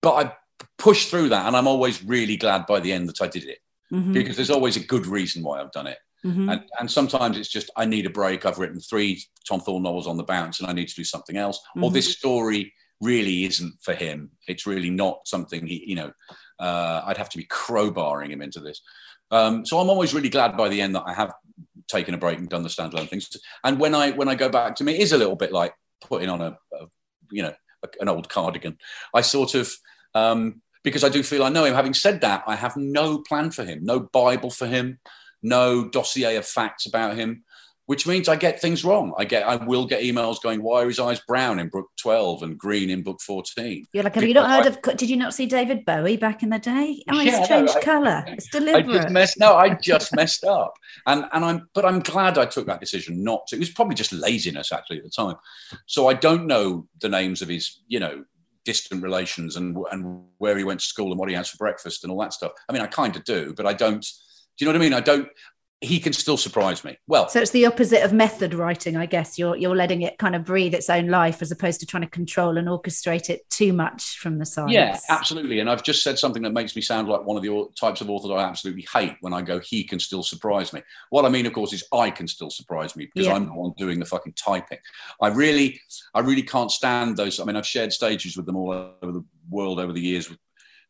[0.02, 0.34] but I
[0.78, 3.60] push through that, and I'm always really glad by the end that I did it,
[3.92, 4.14] mm-hmm.
[4.14, 5.98] because there's always a good reason why I've done it.
[6.26, 6.52] Mhm.
[6.52, 8.46] And, and sometimes it's just, I need a break.
[8.46, 11.38] I've written three Tom Thorne novels on the bounce and I need to do something
[11.38, 11.60] else.
[11.82, 11.94] Or Mhm.
[11.94, 14.32] this story really isn't for him.
[14.48, 16.14] It's really not something he, you know,
[16.60, 18.82] uh, I'd have to be crowbarring him into this.
[19.32, 21.34] Um, so I'm always really glad by the end that I have
[21.90, 23.30] taken a break and done the standalone things.
[23.64, 25.74] And when I when I go back to me, it is a little bit like
[26.02, 26.86] putting on a, a
[27.32, 28.78] you know a, an old cardigan.
[29.14, 29.74] I sort of
[30.14, 31.74] um, because I do feel I know him.
[31.74, 35.00] Having said that, I have no plan for him, no Bible for him,
[35.44, 37.44] no dossier of facts about him,
[37.86, 39.14] which means I get things wrong.
[39.18, 42.42] I get I will get emails going, why are his eyes brown in book twelve
[42.42, 43.86] and green in book fourteen?
[43.92, 44.98] You're like, have you not Because heard of?
[44.98, 47.04] Did you not see David Bowie back in the day?
[47.12, 48.24] Oh, Yeah, he's no, changed I- colour.
[48.28, 48.90] It's deliberate.
[48.90, 50.74] I just messed no, I just messed up.
[51.08, 53.58] And and I'm but I'm glad I took that decision not to.
[53.58, 55.36] It was probably just laziness actually at the time.
[55.86, 58.24] So I don't know the names of his, you know,
[58.64, 62.06] distant relations and and where he went to school and what he has for breakfast
[62.06, 62.54] and all that stuff.
[62.70, 64.06] I mean, I kind of do, but I don't.
[64.58, 64.94] Do you know what I mean?
[64.94, 65.28] I don't.
[65.82, 66.98] He can still surprise me.
[67.08, 69.38] Well, So it's the opposite of method writing, I guess.
[69.38, 72.10] You're you're letting it kind of breathe its own life as opposed to trying to
[72.10, 74.72] control and orchestrate it too much from the sides.
[74.72, 75.60] Yeah, absolutely.
[75.60, 78.10] And I've just said something that makes me sound like one of the types of
[78.10, 80.82] authors I absolutely hate when I go, he can still surprise me.
[81.10, 83.34] What I mean, of course, is I can still surprise me because Yeah.
[83.34, 84.80] I'm the one doing the fucking typing.
[85.22, 85.82] I really,
[86.14, 87.42] I really can't stand those.
[87.42, 90.40] I mean, I've shared stages with them all over the world over the years with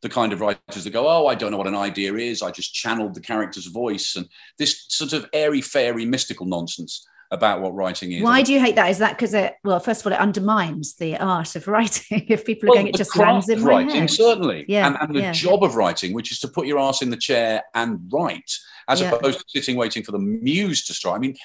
[0.03, 2.43] the kind of writers that go, oh, I don't know what an idea is.
[2.43, 4.27] I just channeled the character's voice and
[4.59, 8.21] this sort of airy fairy mystical nonsense about what writing is.
[8.21, 8.89] Why do you hate that?
[8.91, 9.55] Is that because it?
[9.63, 12.25] Well, first of all, it undermines the art of writing.
[12.29, 14.11] if people are going, it just lands in of my writing, head.
[14.11, 14.65] certainly.
[14.67, 15.31] Yeah, and, and the yeah.
[15.31, 18.51] job of writing, which is to put your ass in the chair and write,
[18.87, 19.11] as Yeah.
[19.13, 21.15] opposed to sitting waiting for the muse to strike.
[21.15, 21.35] I mean,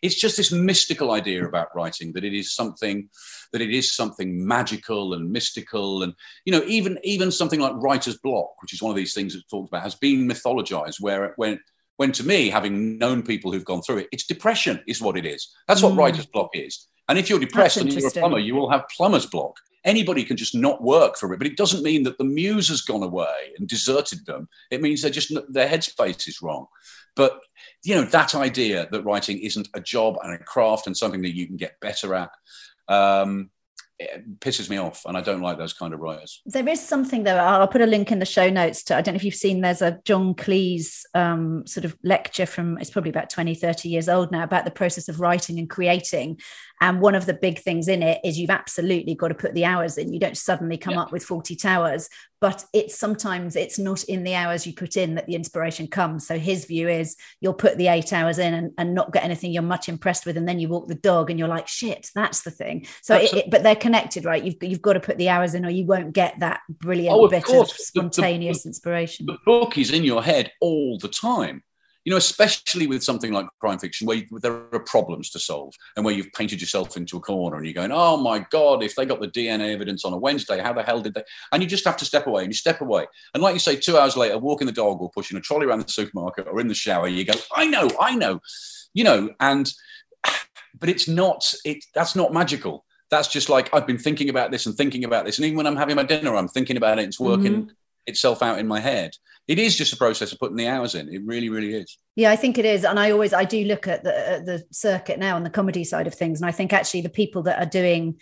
[0.00, 3.08] it's just this mystical idea about writing that it is something
[3.52, 8.18] that it is something magical and mystical, and you know, even even something like writer's
[8.18, 11.00] block, which is one of these things that's talked about, has been mythologized.
[11.00, 11.58] Where when
[12.00, 15.26] when to me, having known people who've gone through it, it's depression is what it
[15.26, 15.54] is.
[15.68, 15.98] That's what Mm.
[15.98, 16.88] writer's block is.
[17.10, 19.58] And if you're depressed That's and you're a plumber, you will have plumber's block.
[19.84, 22.80] Anybody can just not work for it, but it doesn't mean that the muse has
[22.80, 24.48] gone away and deserted them.
[24.70, 26.68] It means they're just their headspace is wrong.
[27.16, 27.38] But
[27.84, 31.36] you know that idea that writing isn't a job and a craft and something that
[31.36, 32.30] you can get better at
[32.88, 33.50] um,
[34.00, 36.40] it pisses me off, and I don't like those kind of writers.
[36.46, 37.36] There is something though.
[37.36, 38.96] I'll put a link in the show notes to.
[38.96, 39.60] I don't know if you've seen.
[39.60, 42.78] There's a John Cleese um, sort of lecture from.
[42.78, 46.40] It's probably about 20, 30 years old now about the process of writing and creating.
[46.82, 49.66] And one of the big things in it is you've absolutely got to put the
[49.66, 50.12] hours in.
[50.14, 51.02] You don't suddenly come Yeah.
[51.02, 52.08] up with Fawlty Towers,
[52.40, 56.26] but it's sometimes it's not in the hours you put in that the inspiration comes.
[56.26, 59.52] So his view is you'll put the eight hours in and, and not get anything
[59.52, 60.38] you're much impressed with.
[60.38, 62.86] And then you walk the dog and you're like, shit, that's the thing.
[63.02, 64.42] So, it, it, but they're connected, right?
[64.42, 67.26] You've, you've got to put the hours in or you won't get that brilliant Oh,
[67.26, 67.72] of bit course.
[67.72, 69.26] of The- the- spontaneous inspiration.
[69.26, 71.62] The book is in your head all the time.
[72.04, 75.74] You know, especially with something like crime fiction, where you, there are problems to solve,
[75.96, 78.94] and where you've painted yourself into a corner, and you're going, "Oh my god, if
[78.94, 81.68] they got the DNA evidence on a Wednesday, how the hell did they?" And you
[81.68, 84.16] just have to step away, and you step away, and like you say, two hours
[84.16, 87.08] later, walking the dog or pushing a trolley around the supermarket or in the shower,
[87.08, 88.40] you go, "I know, I know,"
[88.94, 89.70] you know, and
[90.78, 91.52] but it's not.
[91.64, 92.84] It that's not magical.
[93.10, 95.66] That's just like I've been thinking about this and thinking about this, and even when
[95.66, 97.04] I'm having my dinner, I'm thinking about it.
[97.04, 97.70] It's working mm-hmm.
[98.10, 99.12] Itself out in my head.
[99.48, 101.12] It is just a process of putting the hours in.
[101.12, 101.98] It really, really is.
[102.14, 104.62] Yeah, I think it is, and I always I do look at the at the
[104.70, 107.60] circuit now on the comedy side of things, and I think actually the people that
[107.60, 108.20] are doing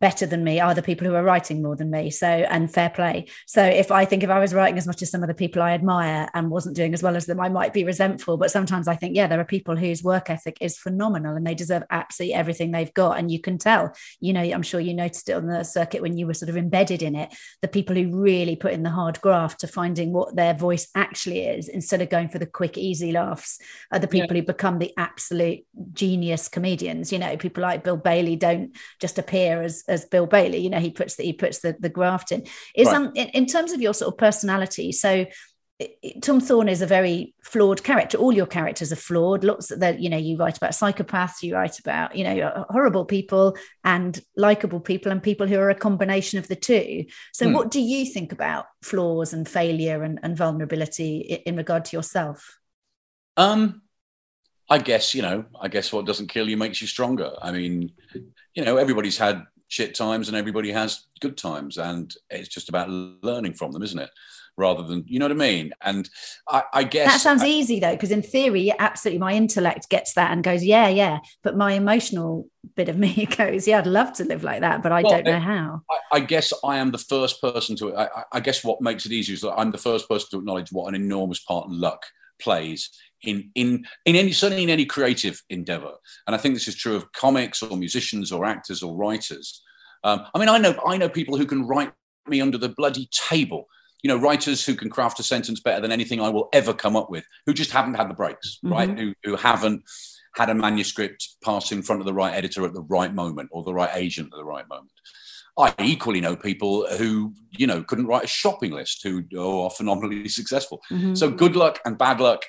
[0.00, 2.10] better than me are the people who are writing more than me.
[2.10, 3.26] So and fair play.
[3.46, 5.62] So if I think if I was writing as much as some of the people
[5.62, 8.36] I admire and wasn't doing as well as them, I might be resentful.
[8.36, 11.54] But sometimes I think, yeah, there are people whose work ethic is phenomenal and they
[11.54, 13.18] deserve absolutely everything they've got.
[13.18, 16.16] And you can tell, you know, I'm sure you noticed it on the circuit when
[16.16, 19.20] you were sort of embedded in it, the people who really put in the hard
[19.20, 23.12] graft to finding what their voice actually is instead of going for the quick, easy
[23.12, 23.58] laughs
[23.92, 24.22] are the Yeah.
[24.22, 25.60] people who become the absolute
[25.92, 27.12] genius comedians.
[27.12, 30.58] You know, people like Bill Bailey don't just appear as as Bill Bailey.
[30.58, 32.44] You know, he puts the he puts the the graft in.
[32.74, 32.96] Is Right.
[32.96, 35.26] um in, in terms of your sort of personality, so.
[36.20, 38.18] Tom Thorne is a very flawed character.
[38.18, 39.44] All your characters are flawed.
[39.44, 40.18] Lots that you know.
[40.18, 41.42] You write about psychopaths.
[41.42, 45.74] You write about you know horrible people and likable people and people who are a
[45.74, 47.06] combination of the two.
[47.32, 47.54] So, Hmm.
[47.54, 51.96] what do you think about flaws and failure and, and vulnerability in, in regard to
[51.96, 52.58] yourself?
[53.38, 53.80] Um,
[54.68, 55.46] I guess you know.
[55.58, 57.30] I guess what doesn't kill you makes you stronger.
[57.40, 57.92] I mean,
[58.54, 62.90] you know, everybody's had shit times and everybody has good times, and it's just about
[62.90, 64.10] learning from them, isn't it?
[64.56, 65.72] Rather than you know what I mean.
[65.80, 66.06] And
[66.48, 70.32] I, I guess That sounds easy though, because in theory, absolutely, my intellect gets that
[70.32, 71.20] and goes, yeah, yeah.
[71.42, 74.92] But my emotional bit of me goes, yeah, I'd love to live like that, but
[74.92, 75.82] I Well, don't know it- how.
[75.90, 77.94] I, I guess I am the first person to.
[77.94, 80.38] I, I- I guess what makes it easier is that I'm the first person to
[80.38, 82.04] acknowledge what an enormous part luck
[82.40, 82.90] plays
[83.22, 85.92] in in in any certainly in any creative endeavor.
[86.26, 89.62] And I think this is true of comics or musicians or actors or writers.
[90.04, 91.92] Um, I mean, I know I know people who can write
[92.26, 93.66] me under the bloody table.
[94.02, 96.96] You know, writers who can craft a sentence better than anything I will ever come
[96.96, 98.72] up with, who just haven't had the breaks, mm-hmm.
[98.72, 98.98] right?
[98.98, 99.82] Who, who haven't
[100.36, 103.62] had a manuscript pass in front of the right editor at the right moment or
[103.62, 104.92] the right agent at the right moment.
[105.58, 110.28] I equally know people who, you know, couldn't write a shopping list who are phenomenally
[110.28, 110.80] successful.
[110.90, 111.14] Mm-hmm.
[111.14, 112.44] So good luck and bad luck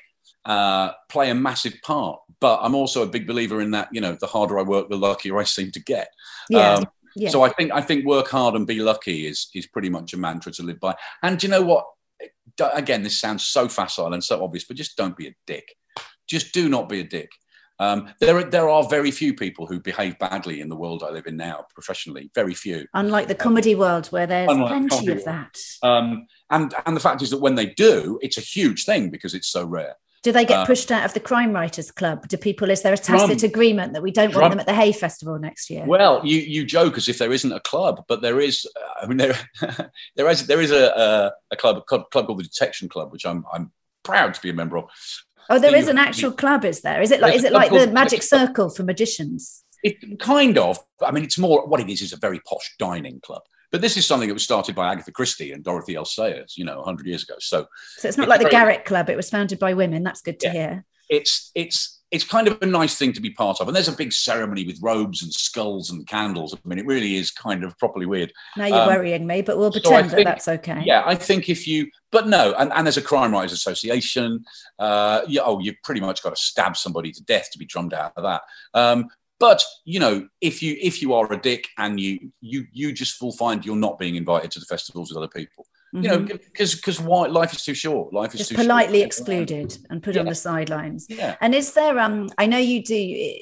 [0.45, 2.19] uh, play a massive part.
[2.39, 4.97] But I'm also a big believer in that, you know, the harder I work, the
[4.97, 6.09] luckier I seem to get.
[6.49, 6.75] Yeah.
[6.75, 6.85] Um,
[7.15, 7.29] yeah.
[7.29, 10.17] So I think I think work hard and be lucky is is pretty much a
[10.17, 10.95] mantra to live by.
[11.21, 11.85] And you know what?
[12.73, 15.75] Again, this sounds so facile and so obvious, but just don't be a dick.
[16.27, 17.29] Just do not be a dick.
[17.79, 21.25] Um, there, there are very few people who behave badly in the world I live
[21.25, 22.29] in now, professionally.
[22.35, 22.85] Very few.
[22.93, 25.57] Unlike the comedy world, where there's plenty of that.
[25.81, 29.33] Um, and and the fact is that when they do, it's a huge thing because
[29.33, 29.95] it's so rare.
[30.23, 32.27] Do they get uh, pushed out of the Crime Writers Club?
[32.27, 32.69] Do people?
[32.69, 34.91] Is there a tacit drum, agreement that we don't drum, want them at the Hay
[34.91, 35.83] Festival next year?
[35.85, 38.67] Well, you you joke as if there isn't a club, but there is.
[39.01, 39.35] I mean, there
[40.15, 43.25] there is there is a, a, a club a club called the Detection Club, which
[43.25, 43.71] I'm I'm
[44.03, 44.85] proud to be a member of.
[45.49, 47.01] Oh, there is an actual club, is there?
[47.01, 49.63] Is it like is it like the Magic Circle for magicians?
[49.83, 50.77] It kind of.
[51.01, 53.41] I mean, it's more what it is is a very posh dining club.
[53.71, 56.05] But this is something that was started by Agatha Christie and Dorothy L.
[56.05, 57.35] Sayers, you know, 100 years ago.
[57.39, 57.67] So,
[57.97, 59.09] so it's not it's like the Garrick Club.
[59.09, 60.03] It was founded by women.
[60.03, 60.53] That's good to yeah.
[60.53, 60.85] hear.
[61.09, 63.67] It's it's it's kind of a nice thing to be part of.
[63.67, 66.53] And there's a big ceremony with robes and skulls and candles.
[66.53, 68.33] I mean, it really is kind of properly weird.
[68.57, 70.83] Now you're um, worrying me, but we'll pretend so think, that that's okay.
[70.85, 74.43] Yeah, I think if you, but no, and, and there's a crime writers association.
[74.77, 77.93] Uh, yeah, oh, you've pretty much got to stab somebody to death to be drummed
[77.93, 78.41] out of that.
[78.73, 79.07] Um,
[79.41, 83.19] but you know, if you if you are a dick and you you you just
[83.21, 85.65] will find you're not being invited to the festivals with other people.
[85.93, 86.03] Mm-hmm.
[86.03, 86.77] You know, because mm-hmm.
[86.77, 88.13] because why life is too short.
[88.13, 88.37] Life is too.
[88.37, 89.07] just too politely short.
[89.07, 90.21] excluded and put yeah.
[90.21, 91.07] on the sidelines.
[91.09, 91.35] Yeah.
[91.41, 93.33] And is there um I know you do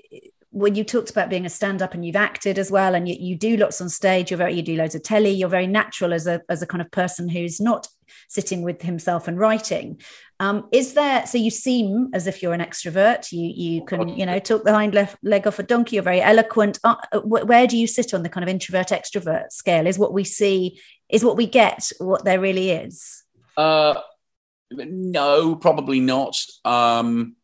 [0.52, 3.36] when you talked about being a stand-up and you've acted as well and you, you
[3.36, 6.26] do lots on stage you're very you do loads of telly you're very natural as
[6.26, 7.88] a as a kind of person who's not
[8.28, 10.00] sitting with himself and writing
[10.42, 14.26] um, is there so you seem as if you're an extrovert you you can you
[14.26, 17.68] know talk the hind left leg off a donkey you're very eloquent uh, uh where
[17.68, 20.80] do you sit on the kind of introvert extrovert scale is what we see
[21.10, 23.24] is what we get what there really is
[23.58, 23.96] uh
[24.72, 27.36] no probably not um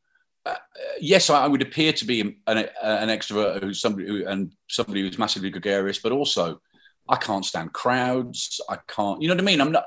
[0.45, 0.55] uh,
[1.01, 5.17] yes, I, would appear to be an, an extrovert who's somebody who, and somebody who's
[5.17, 6.61] massively gregarious, but also
[7.09, 8.61] I can't stand crowds.
[8.69, 9.59] I can't, you know what I mean?
[9.59, 9.85] I'm not.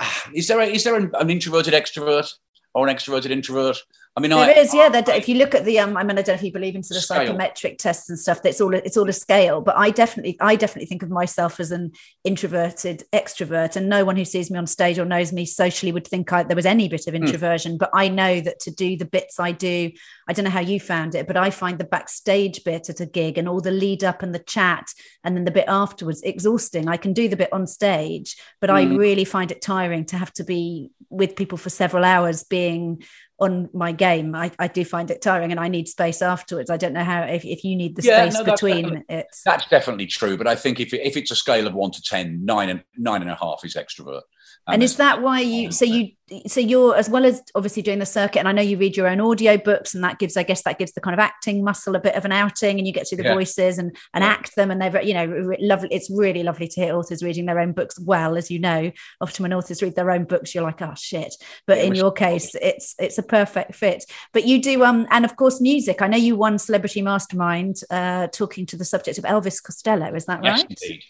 [0.00, 2.32] Ah, is there a, is there an, an introverted extrovert
[2.74, 3.76] or an extroverted introvert?
[4.16, 4.90] I mean, there I, is, yeah.
[4.92, 6.74] I, if you look at the, um, I mean, I don't know if you believe
[6.74, 7.18] in sort of scale.
[7.18, 8.42] psychometric tests and stuff.
[8.42, 8.74] That's all.
[8.74, 9.60] It's all a scale.
[9.60, 11.92] But I definitely, I definitely think of myself as an
[12.24, 16.08] introverted extrovert, and no one who sees me on stage or knows me socially would
[16.08, 17.22] think I, there was any bit of hmm.
[17.22, 17.74] introversion.
[17.74, 17.78] Mm.
[17.78, 19.92] But I know that to do the bits I do,
[20.28, 23.06] I don't know how you found it, but I find the backstage bit at a
[23.06, 24.88] gig and all the lead up and the chat,
[25.22, 26.88] and then the bit afterwards exhausting.
[26.88, 28.74] I can do the bit on stage, but mm.
[28.74, 28.96] I hmm.
[28.96, 33.02] really find it tiring to have to be with people for several hours, being
[33.40, 36.68] on my game, I, I do find it tiring and I need space afterwards.
[36.68, 39.26] I don't know how, if, if you need the yeah, space no, between it.
[39.44, 40.36] That's definitely true.
[40.36, 43.22] But I think if, if it's a scale of one to ten, nine and nine
[43.22, 44.22] and a half is extrovert.
[44.66, 46.10] And, and is that why you, so you,
[46.46, 49.08] so you're as well as obviously doing the circuit and i know you read your
[49.08, 51.94] own audio books and that gives i guess that gives the kind of acting muscle
[51.94, 53.34] a bit of an outing and you get to the yeah.
[53.34, 54.30] voices and and yeah.
[54.30, 57.58] act them and they're you know lovely it's really lovely to hear authors reading their
[57.58, 58.90] own books well as you know.
[59.20, 61.34] Often when authors read their own books you're like oh shit.
[61.66, 64.04] But yeah, in your case it's it's a perfect fit.
[64.32, 66.02] But you do um and of course music.
[66.02, 70.26] I know you won celebrity mastermind uh talking to the subject of elvis costello is
[70.26, 70.66] that yes, right?
[70.68, 71.02] indeed.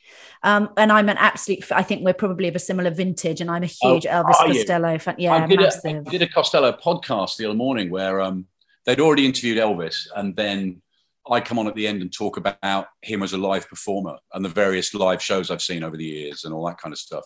[0.43, 3.63] um and i'm an absolute i think we're probably of a similar vintage and i'm
[3.63, 6.73] a oh, huge oh, elvis costello fan yeah, I did, a, I did a Costello
[6.73, 8.47] podcast the other morning where um,
[8.87, 10.83] they'd already interviewed Elvis, and then
[11.31, 14.45] I come on at the end and talk about him as a live performer and
[14.45, 17.25] the various live shows I've seen over the years and all that kind of stuff.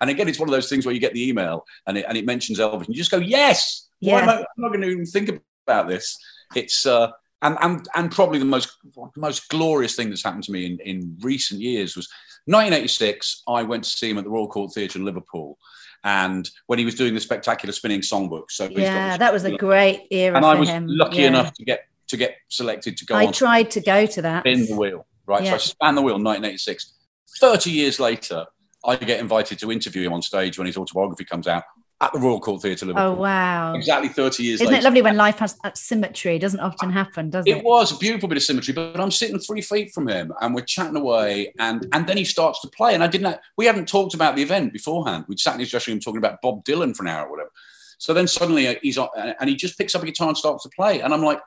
[0.00, 2.18] And again, it's one of those things where you get the email and it, and
[2.18, 4.16] it mentions Elvis, and you just go, "Yes, yeah.
[4.16, 5.30] I, am not going to even think
[5.66, 6.18] about this."
[6.54, 7.10] It's uh,
[7.42, 8.76] and and and probably the most
[9.16, 12.08] most glorious thing that's happened to me in, in recent years was
[12.46, 13.42] 1986.
[13.46, 15.56] I went to see him at the Royal Court Theatre in Liverpool,
[16.04, 18.50] and when he was doing the spectacular spinning songbook.
[18.50, 20.36] So yeah, that was a great era.
[20.36, 20.86] And I was him.
[20.88, 21.28] lucky yeah.
[21.28, 23.14] enough to get to get selected to go.
[23.14, 24.42] I tried to go to that.
[24.42, 25.42] Spin the wheel, right?
[25.42, 25.50] Yeah.
[25.50, 26.94] So I span the wheel, 1986.
[27.40, 28.46] Thirty years later,
[28.84, 31.64] I get invited to interview him on stage when his autobiography comes out
[32.02, 33.10] at the Royal Court Theatre, Liverpool.
[33.10, 33.74] Oh wow!
[33.74, 34.60] Exactly thirty years.
[34.60, 34.80] Isn't later.
[34.80, 36.36] it lovely when life has that symmetry?
[36.36, 37.58] It doesn't often happen, does it?
[37.58, 40.54] It was a beautiful bit of symmetry, but I'm sitting three feet from him, and
[40.54, 43.38] we're chatting away, and and then he starts to play, and I didn't.
[43.56, 45.24] We hadn't talked about the event beforehand.
[45.28, 47.50] We'd sat in his dressing room talking about Bob Dylan for an hour or whatever.
[47.98, 50.64] So then suddenly uh, he's on, and he just picks up a guitar and starts
[50.64, 51.40] to play, and I'm like,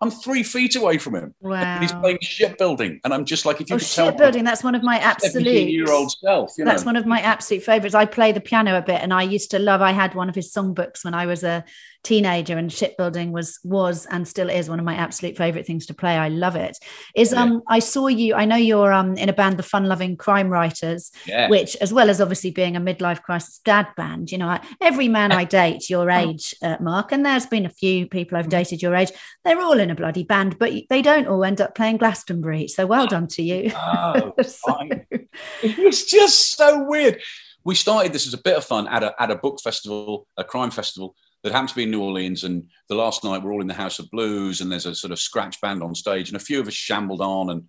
[0.00, 1.34] I'm three feet away from him.
[1.40, 1.54] Wow.
[1.54, 4.64] And he's playing shipbuilding, and I'm just like, if you oh, could tell shipbuilding, that's
[4.64, 6.52] one of my absolute year old self.
[6.58, 6.88] You That's know.
[6.88, 7.94] one of my absolute favorites.
[7.94, 9.82] I play the piano a bit, and I used to love.
[9.82, 11.64] I had one of his songbooks when I was a
[12.02, 15.94] teenager, and shipbuilding was was and still is one of my absolute favorite things to
[15.94, 16.16] play.
[16.16, 16.78] I love it.
[17.14, 17.42] Is Yeah.
[17.42, 18.34] um, I saw you.
[18.34, 21.48] I know you're um in a band, the Fun Loving Crime Writers, yeah.
[21.48, 25.08] which, as well as obviously being a midlife crisis dad band, you know, I, every
[25.08, 28.82] man I date your age, uh, Mark, and there's been a few people I've dated
[28.82, 29.10] your age.
[29.44, 32.66] They're all in a bloody band, but they don't all end up playing Glastonbury.
[32.66, 33.70] So well done to you.
[33.76, 35.06] Oh, So- fine.
[35.62, 37.20] it's just so weird.
[37.64, 40.44] We started this as a bit of fun at a, at a book festival, a
[40.44, 42.44] crime festival that happened to be in New Orleans.
[42.44, 45.12] And the last night we're all in the House of Blues and there's a sort
[45.12, 46.28] of scratch band on stage.
[46.28, 47.62] And a few of us shambled on and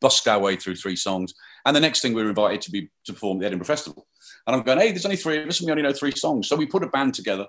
[0.00, 1.32] busked our way through three songs.
[1.64, 4.06] And the next thing we were invited to be to perform the Edinburgh Festival.
[4.46, 6.48] And I'm going, hey, there's only three of us and we only know three songs.
[6.48, 7.46] So we put a band together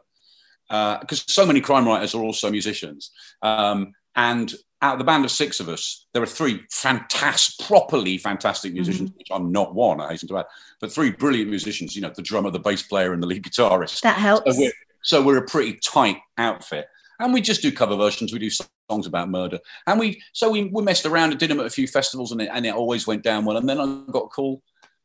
[0.69, 3.11] because so many crime writers are also musicians.
[3.41, 8.17] Um, and out of the band of six of us, there are three fantastic, properly
[8.17, 8.75] fantastic mm-hmm.
[8.75, 10.45] musicians, which I'm not one, I hasten to add,
[10.81, 14.01] but three brilliant musicians, you know, the drummer, the bass player, and the lead guitarist.
[14.01, 14.53] that helps.
[14.53, 16.87] So we're, so we're a pretty tight outfit.
[17.19, 18.33] And we just do cover versions.
[18.33, 19.59] We do songs about murder.
[19.87, 22.41] And we, so we, we messed around and did them at a few festivals and
[22.41, 23.55] it, and it always went down well.
[23.55, 24.61] And then I got a call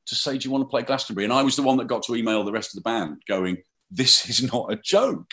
[0.07, 1.25] to say, do you want to play Glastonbury?
[1.25, 3.59] And I was the one that got to email the rest of the band going,
[3.91, 5.31] this is not a joke.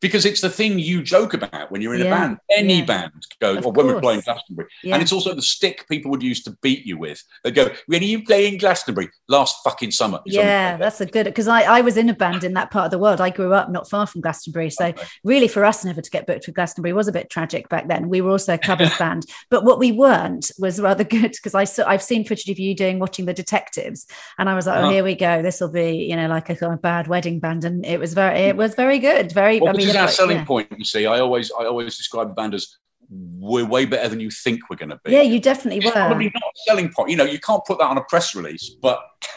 [0.00, 2.38] Because it's the thing you joke about when you're in Yeah, a band.
[2.50, 2.84] Any yeah.
[2.84, 4.68] band goes, or when we're playing Glastonbury.
[4.84, 4.94] Yeah.
[4.94, 7.22] And it's also the stick people would use to beat you with.
[7.42, 9.08] They'd go, when are you playing Glastonbury?
[9.28, 10.20] Last fucking summer.
[10.26, 12.52] is when we Yeah, that's a good because I, I was in a band in
[12.54, 13.20] that part of the world.
[13.22, 14.68] I grew up not far from Glastonbury.
[14.70, 15.02] So Okay.
[15.24, 18.08] really for us never to get booked with Glastonbury was a bit tragic back then.
[18.10, 19.24] We were also a covers band.
[19.50, 22.74] But what we weren't was rather good because I saw I've seen footage of you
[22.74, 24.06] doing watching the detectives
[24.38, 24.90] and I was like, oh, Uh-huh.
[24.90, 25.40] here we go.
[25.42, 27.64] This will be, you know, like a kind of bad wedding band.
[27.64, 29.32] And it was very it was very good.
[29.32, 30.44] Very Well, I mean is our selling yeah.
[30.44, 30.68] point.
[30.76, 32.76] You see, I always, I always describe the band as
[33.08, 35.12] we're way better than you think we're going to be.
[35.12, 36.32] Yeah, you definitely it's probably were.
[36.34, 37.10] not a selling point.
[37.10, 39.00] You know, you can't put that on a press release, but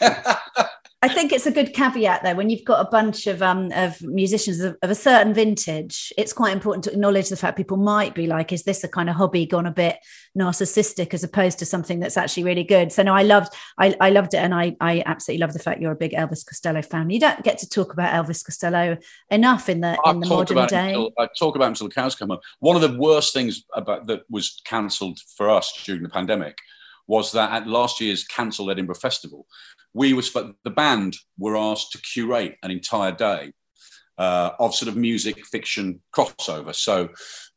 [1.02, 4.00] I think it's a good caveat though when you've got a bunch of um of
[4.02, 6.12] musicians of, of a certain vintage.
[6.18, 9.08] It's quite important to acknowledge the fact people might be like, is this a kind
[9.08, 9.98] of hobby gone a bit
[10.38, 12.92] narcissistic as opposed to something that's actually really good?
[12.92, 15.80] So no, I loved I, I loved it, and I I absolutely love the fact
[15.80, 17.08] you're a big Elvis Costello fan.
[17.08, 18.98] You don't get to talk about Elvis Costello
[19.30, 20.88] enough in the I'll in the modern day.
[20.88, 22.40] until, I talk about it until the cows come home.
[22.58, 26.58] One of the worst things about that was cancelled for us during the pandemic
[27.06, 29.46] was that at last year's cancelled Edinburgh Festival,
[29.94, 30.22] we were
[30.64, 33.52] the band were asked to curate an entire day
[34.18, 36.74] uh, of sort of music fiction crossover.
[36.74, 37.08] So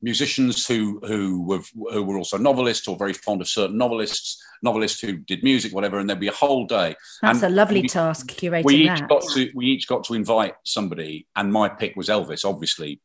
[0.02, 1.62] musicians who who were
[1.94, 6.00] who were also novelists or very fond of certain novelists, novelists who did music, whatever,
[6.00, 6.96] and there'd be a whole day.
[7.22, 9.10] That's And a lovely we- task curating we each that.
[9.10, 13.02] got to we each got to invite somebody, and my pick was Elvis, obviously.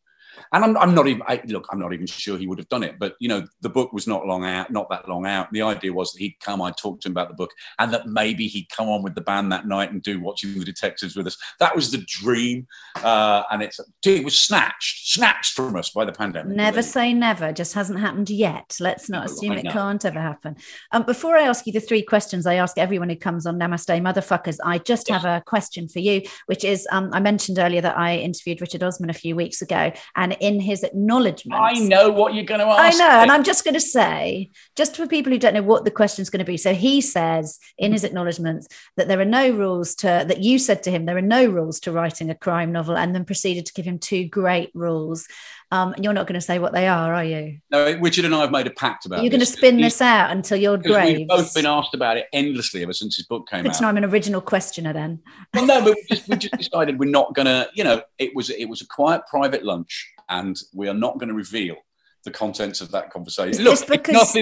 [0.53, 1.67] And I'm, I'm not even I, look.
[1.71, 2.99] I'm not even sure he would have done it.
[2.99, 5.53] But you know, the book was not long out, not that long out.
[5.53, 6.63] The idea was that he'd come.
[6.63, 9.21] I talked to him about the book, and that maybe he'd come on with the
[9.21, 11.37] band that night and do watching the detectives with us.
[11.61, 12.67] That was the dream,
[12.97, 16.57] uh, and it's it was snatched, snatched from us by the pandemic.
[16.57, 17.53] Never say never.
[17.53, 18.77] Just hasn't happened yet.
[18.81, 20.57] Let's not No, assume it can't ever happen.
[20.93, 24.01] Um, before I ask you the three questions I ask everyone who comes on Namaste
[24.01, 27.99] Motherfuckers, I just have a question for you, which is um, I mentioned earlier that
[27.99, 32.35] I interviewed Richard Osman a few weeks ago, and in his acknowledgement, I know what
[32.35, 32.95] you're going to ask.
[32.95, 35.85] I know, and I'm just going to say, just for people who don't know what
[35.85, 36.57] the question is going to be.
[36.57, 40.83] So he says in his acknowledgements that there are no rules to that you said
[40.85, 43.73] to him there are no rules to writing a crime novel, and then proceeded to
[43.73, 45.29] give him two great rules.
[45.71, 47.59] Um, and you're not going to say what they are, are you?
[47.71, 49.19] no, Richard and I have made a pact about.
[49.19, 49.23] it.
[49.25, 51.19] You're going to spin He- this out until you're grave.
[51.19, 53.83] We've both been asked about it endlessly ever since his book came It's out.
[53.83, 55.21] not I'm an original questioner then.
[55.53, 57.69] Well, no, but we just, we just decided we're not going to.
[57.75, 61.29] You know, it was it was a quiet private lunch, and we are not going
[61.29, 61.77] to reveal
[62.25, 63.65] the contents of that conversation.
[63.65, 64.37] Look, it's because-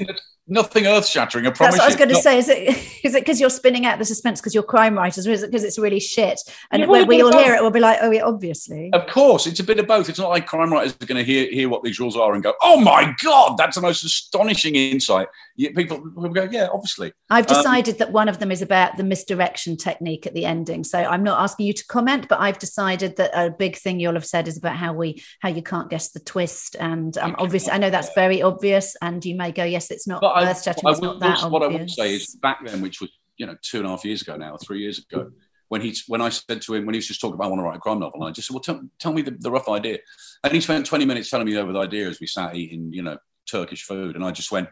[0.49, 1.47] nothing, earth shattering.
[1.47, 1.75] I promise.
[1.75, 2.39] That's what I was going to Not- say.
[2.39, 2.69] Is it
[3.05, 5.51] is it because you're spinning out the suspense because you're crime writers, or is it
[5.51, 6.41] because it's really shit?
[6.71, 8.91] And when we all hear it, we'll be like, oh, yeah, obviously.
[8.93, 10.09] Of course, it's a bit of both.
[10.09, 12.43] It's not like crime writers are going to hear hear what these rules are and
[12.43, 17.13] go, "Oh my god, that's the most astonishing insight." Yeah, people will go, "Yeah, obviously."
[17.31, 20.85] I've Um, decided that one of them is about the misdirection technique at the ending.
[20.85, 24.15] So I'm not asking you to comment, but I've decided that a big thing you'll
[24.15, 26.77] have said is about how we how you can't guess the twist.
[26.79, 30.23] And um, obviously, I know that's very obvious, and you may go, yes, it's not
[30.45, 30.87] I, earth shattering.
[30.87, 31.97] I It's will, not that what I would obvious.
[31.97, 34.57] say is back then, which was you know two and a half years ago now,
[34.57, 35.31] three years ago,
[35.69, 37.61] when he when I said to him when he was just talking about I want
[37.61, 39.51] to write a crime novel, and I just said, well, tell, tell me the, the
[39.51, 39.99] rough idea,
[40.45, 43.03] and he spent twenty minutes telling me over the idea as we sat eating you
[43.03, 43.19] know
[43.51, 44.69] Turkish food, and I just went,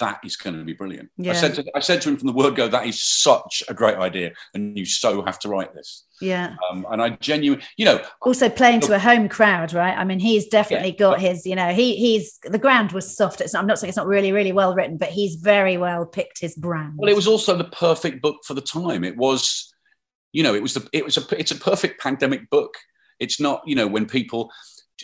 [0.00, 1.10] that is going to be brilliant.
[1.16, 1.32] Yeah.
[1.32, 3.74] I said to, I said to him from the word go, that is such a
[3.74, 6.04] great idea, and you so have to write this.
[6.20, 6.56] Yeah.
[6.70, 9.96] Um, and I genuinely, you know, Also playing to a home crowd, right?
[9.96, 10.98] I mean, he's definitely Yeah.
[10.98, 13.40] got his, you know, he he's the ground was soft.
[13.40, 16.40] It's I'm not saying it's not really, really well written, but he's very well picked
[16.40, 16.94] his brand.
[16.96, 19.04] well, it was also the perfect book for the time.
[19.04, 19.72] It was,
[20.32, 22.74] you know, it was the, it was a, it's a perfect pandemic book.
[23.18, 24.50] It's not, you know, when people,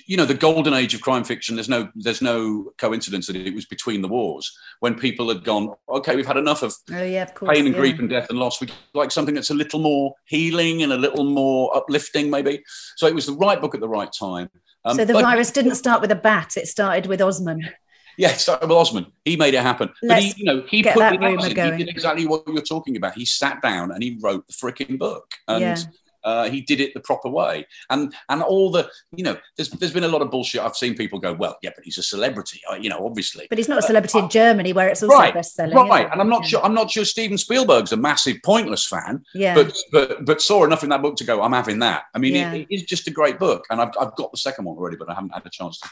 [0.07, 1.55] you know, the golden age of crime fiction.
[1.55, 5.74] There's no, there's no coincidence that it was between the wars when people had gone,
[5.88, 7.55] okay, we've had enough of Oh yeah, of course.
[7.55, 7.80] pain and yeah.
[7.80, 8.61] grief and death and loss.
[8.61, 12.62] We like something that's a little more healing and a little more uplifting, maybe.
[12.97, 14.49] So it was the right book at the right time.
[14.84, 17.68] Um, so the but- virus didn't start with a bat; it started with Osman.
[18.18, 19.07] Yeah, it started with Osman.
[19.24, 19.88] He made it happen.
[20.03, 21.20] but Let's he, you know, he put that in.
[21.20, 21.78] going.
[21.78, 23.14] He did exactly what you're talking about.
[23.14, 25.32] He sat down and he wrote the freaking book.
[25.49, 25.76] And Yeah.
[26.24, 27.66] Uh, he did it the proper way.
[27.90, 30.60] And and all the, you know, there's there's been a lot of bullshit.
[30.62, 33.46] I've seen people go, well, yeah, but he's a celebrity, uh, you know, obviously.
[33.48, 35.74] But he's not a celebrity in Germany, where it's also right, best selling.
[35.76, 36.08] right.
[36.10, 36.62] And I'm not sure.
[36.64, 39.54] I'm not sure Steven Spielberg's a massive pointless fan, Yeah.
[39.54, 41.42] but but but saw enough in that book to go.
[41.42, 42.04] I'm having that.
[42.14, 42.52] I mean, Yeah.
[42.52, 44.96] it, it is just a great book, and I've, I've got the second one already,
[44.96, 45.88] but I haven't had a chance to,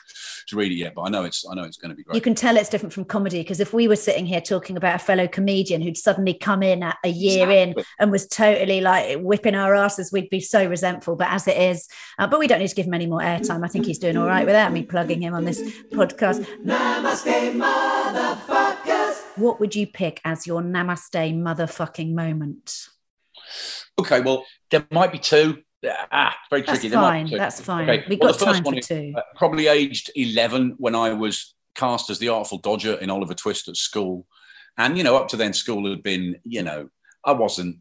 [0.49, 0.95] to read it yet.
[0.95, 2.15] But I know it's I know it's going to be great.
[2.15, 4.95] you can tell it's different from comedy because if we were sitting here talking about
[4.97, 9.19] a fellow comedian who'd suddenly come in at a year in and was totally like
[9.21, 11.17] whipping our asses, we'd be so resentful.
[11.17, 13.65] But as it is, uh, but we don't need to give him any more airtime.
[13.65, 15.61] I think he's doing all right without me plugging him on this
[15.93, 16.47] podcast.
[16.65, 19.23] Namaste, motherfuckers.
[19.37, 22.89] What would you pick as your namaste motherfucking moment?
[23.99, 25.63] Okay, well, there might be two.
[26.13, 26.89] Ah, very tricky.
[26.89, 27.39] There might fine.
[27.39, 27.89] That's fine.
[27.89, 29.15] Okay, We've well, got time one for is, two.
[29.17, 33.69] uh, probably aged 11 when I was cast as the Artful Dodger in Oliver Twist
[33.69, 34.27] at school.
[34.77, 36.91] And, you know, up to then, school had been, you know,
[37.25, 37.79] I wasn't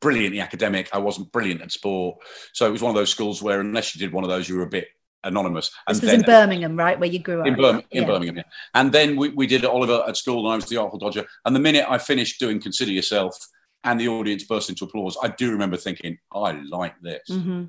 [0.00, 0.88] brilliantly academic.
[0.92, 2.18] I wasn't brilliant at sport.
[2.52, 4.56] So it was one of those schools where, unless you did one of those, you
[4.56, 4.88] were a bit
[5.24, 5.70] anonymous.
[5.86, 7.46] And This was then- in Birmingham, right, where you grew up.
[7.46, 8.42] in, Birmingham, in Birmingham, yeah.
[8.74, 11.24] And then we, we did Oliver at school, and I was the Artful Dodger.
[11.44, 13.36] And the minute I finished doing Consider Yourself,
[13.84, 17.22] and the audience burst into applause, I do remember thinking, I like this.
[17.28, 17.64] hmm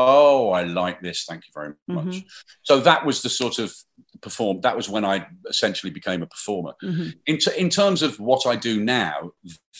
[0.00, 1.24] Oh, I like this.
[1.24, 2.06] Thank you very much.
[2.06, 2.24] Mhm.
[2.62, 3.74] So that was the sort of
[4.20, 4.60] perform.
[4.60, 6.74] That was when I essentially became a performer.
[6.80, 9.32] hmm In, t- in terms of what I do now,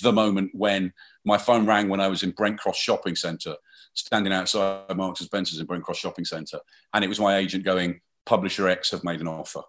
[0.03, 0.93] the moment when
[1.25, 3.55] my phone rang when I was in Brent Cross Shopping Centre,
[3.95, 6.61] standing outside Marks and Spencer's in Brent Cross Shopping Centre,
[6.93, 9.63] and it was my agent going, "Publisher X have made an offer,"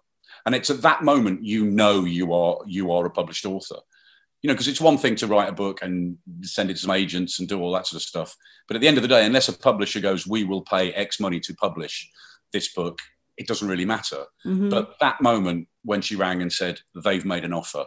[0.46, 3.78] and it's at that moment you know you are you are a published author.
[4.42, 6.90] You know, because it's one thing to write a book and send it to some
[6.92, 8.34] agents and do all that sort of stuff,
[8.66, 11.20] but at the end of the day, unless a publisher goes, "We will pay X
[11.20, 12.08] money to publish
[12.52, 12.98] this book,"
[13.36, 14.24] it doesn't really matter.
[14.42, 17.84] hmm But that moment when she rang and said they've made an offer,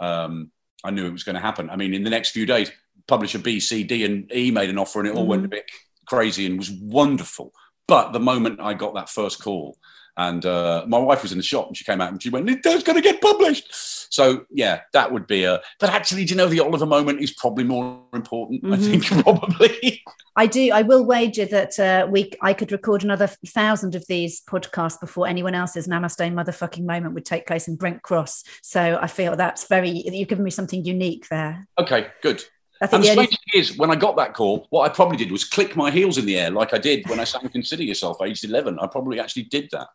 [0.00, 0.50] um,
[0.84, 1.70] I knew it was going to happen.
[1.70, 2.70] I mean, in the next few days,
[3.06, 5.64] publisher B, C, D, and E made an offer, and it all went a bit
[6.06, 7.52] crazy and was wonderful.
[7.88, 9.78] But the moment I got that first call,
[10.18, 12.48] and uh, my wife was in the shop, and she came out and she went,
[12.48, 13.66] "It's going to get published."
[14.12, 15.60] So yeah, that would be a.
[15.80, 18.64] But actually, do you know the Oliver moment is probably more important?
[18.64, 18.84] I Mhm.
[19.04, 20.02] think probably.
[20.36, 20.70] I do.
[20.72, 25.26] I will wager that uh, we I could record another thousand of these podcasts before
[25.26, 28.44] anyone else's Namaste motherfucking moment would take place in Brent Cross.
[28.62, 29.90] So I feel that's very.
[29.90, 31.66] You've given me something unique there.
[31.78, 32.42] okay, good.
[32.80, 34.92] I think And the only, strange thing is, when I got that call, what I
[34.92, 37.48] probably did was click my heels in the air like I did when I sang
[37.48, 38.78] Consider Yourself aged 11.
[38.78, 39.88] I probably actually did that.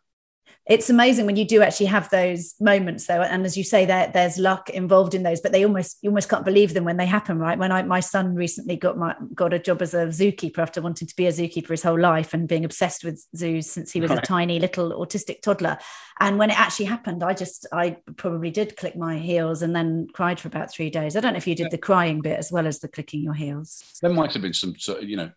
[0.66, 4.10] It's amazing when you do actually have those moments though and as you say there
[4.14, 7.06] there's luck involved in those but they almost you almost can't believe them when they
[7.06, 7.58] happen right?
[7.58, 11.08] When I my son recently got my got a job as a zookeeper after wanting
[11.08, 14.10] to be a zookeeper his whole life and being obsessed with zoos since he was
[14.10, 15.78] a tiny little autistic toddler.
[16.20, 20.06] And when it actually happened i just i probably did click my heels and then
[20.12, 21.16] cried for about three days.
[21.16, 23.34] I don't know if you did the crying bit as well as the clicking your
[23.34, 23.82] heels.
[24.00, 25.30] There might have been some, sort of, you know,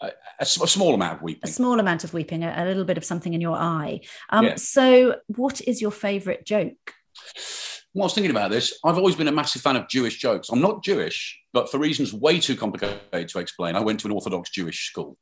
[0.00, 1.48] a, a small amount of weeping.
[1.48, 4.44] a small amount of weeping a, a little bit of something in your eye um,
[4.46, 4.54] Yeah.
[4.56, 6.94] so what is your favorite joke
[7.92, 10.50] When I was thinking about this, I've always been a massive fan of Jewish jokes.
[10.50, 14.12] I'm not Jewish, but for reasons way too complicated to explain, I went to an
[14.12, 15.16] Orthodox Jewish school.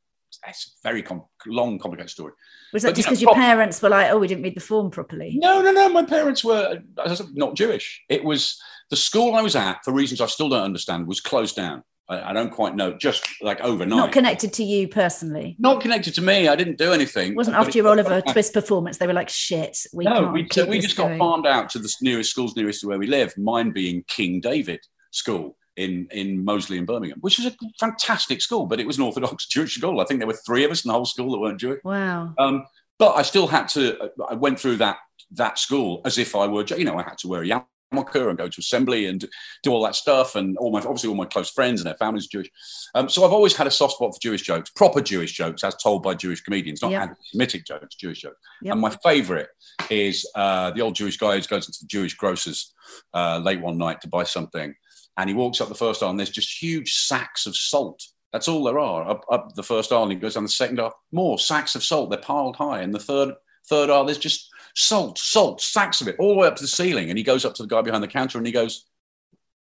[0.46, 2.32] It's a very com- long, complicated story.
[2.74, 4.42] Was that But, you just know, because your prob- parents were like, oh, we didn't
[4.44, 5.36] read the form properly?
[5.40, 5.88] No, no, no.
[5.88, 8.02] My parents were as I said, not Jewish.
[8.10, 8.60] It was
[8.90, 11.82] the school I was at, for reasons I still don't understand, was closed down.
[12.08, 13.96] I, I don't quite know, just like overnight.
[13.96, 15.56] Not connected to you personally.
[15.58, 16.48] Not connected to me.
[16.48, 17.32] I didn't do anything.
[17.32, 18.98] It wasn't after your Oliver Twist performance.
[18.98, 21.78] They were like, shit, we no, can't we, so we just got farmed out to
[21.78, 23.36] the nearest schools nearest to where we live.
[23.36, 24.80] Mine being King David
[25.10, 29.04] School in in Moseley in Birmingham, which was a fantastic school, but it was an
[29.04, 30.00] Orthodox Jewish school.
[30.00, 31.80] I think there were three of us in the whole school that weren't Jewish.
[31.84, 32.34] Wow.
[32.38, 32.64] Um,
[32.98, 34.10] but I still had to.
[34.28, 34.98] I went through that
[35.32, 36.64] that school as if I were.
[36.64, 39.24] You know, I had to wear a yarmulke and go to assembly and
[39.62, 40.34] do all that stuff.
[40.34, 42.50] And all my obviously all my close friends and their families are Jewish.
[42.94, 45.76] Um, so I've always had a soft spot for Jewish jokes, proper Jewish jokes, as
[45.76, 47.02] told by Jewish comedians, not Yep.
[47.02, 48.38] anti-Semitic jokes, Jewish jokes.
[48.62, 48.72] Yep.
[48.72, 49.48] And my favourite
[49.90, 52.74] is uh, the old Jewish guy who goes into the Jewish grocers
[53.14, 54.74] uh, late one night to buy something,
[55.16, 58.02] and he walks up the first aisle and there's just huge sacks of salt.
[58.32, 60.02] That's all there are up, up the first aisle.
[60.02, 62.10] And he goes down the second aisle, more sacks of salt.
[62.10, 62.82] They're piled high.
[62.82, 63.32] And the third
[63.68, 66.68] third aisle, there's just salt, salt, sacks of it, all the way up to the
[66.68, 67.08] ceiling.
[67.08, 68.84] And he goes up to the guy behind the counter and he goes,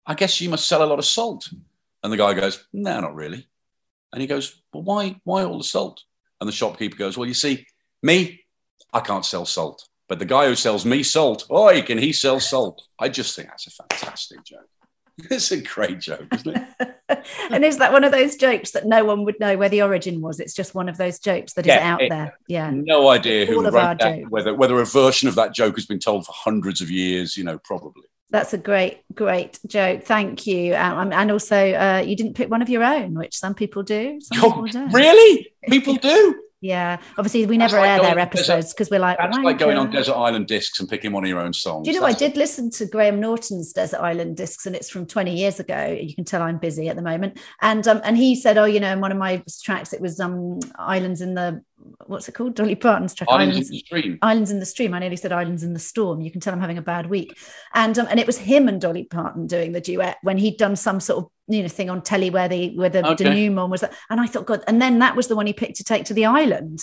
[0.05, 1.49] "I guess you must sell a lot of salt."
[2.03, 3.47] And the guy goes, "No, not really."
[4.11, 6.03] And he goes, "Well, why why all the salt?"
[6.41, 7.65] And the shopkeeper goes, "Well, you see,
[8.03, 8.45] me,
[8.91, 12.39] I can't sell salt." But the guy who sells me salt, oh, can he sell
[12.39, 12.87] salt?
[12.99, 14.69] I just think that's a fantastic joke.
[15.31, 17.25] It's a great joke, isn't it?
[17.51, 20.19] and is that one of those jokes that no one would know where the origin
[20.21, 20.39] was?
[20.41, 22.37] It's just one of those jokes that is Yeah, out it- there.
[22.47, 22.69] Yeah.
[22.73, 24.29] No idea who All wrote that, jokes.
[24.29, 27.37] whether whether a version of that joke has been told for hundreds of years.
[27.37, 28.03] You know, probably.
[28.31, 30.03] That's a great, great joke.
[30.03, 30.75] Thank you.
[30.75, 34.19] Um, and also, uh, you didn't pick one of your own, which some people do.
[34.19, 34.91] Some Oh, people don't.
[34.93, 35.47] really?
[35.69, 36.41] People do.
[36.61, 36.97] Yeah.
[37.17, 39.91] Obviously, we That's never like air their episodes because we're like, That's like going on
[39.91, 41.85] desert island discs and picking one of your own songs.
[41.85, 44.89] Do you know, I That's- did listen to Graham Norton's Desert Island discs, and it's
[44.89, 45.97] from 20 years ago.
[45.99, 47.39] You can tell I'm busy at the moment.
[47.61, 50.19] And um, and he said, oh, you know, in one of my tracks, it was
[50.19, 51.61] um Islands in the
[52.07, 52.55] what's it called?
[52.55, 53.29] Dolly Parton's track.
[53.31, 54.17] Islands in the Stream.
[54.21, 54.93] Islands in the Stream.
[54.93, 56.21] I nearly said Islands in the Storm.
[56.21, 57.37] You can tell I'm having a bad week.
[57.73, 60.75] And um, and it was him and Dolly Parton doing the duet when he'd done
[60.75, 63.23] some sort of you know thing on telly where the where the Okay.
[63.23, 63.81] denouement was.
[63.81, 64.63] That, And I thought, God.
[64.67, 66.79] And then that was the one he picked to take to the island.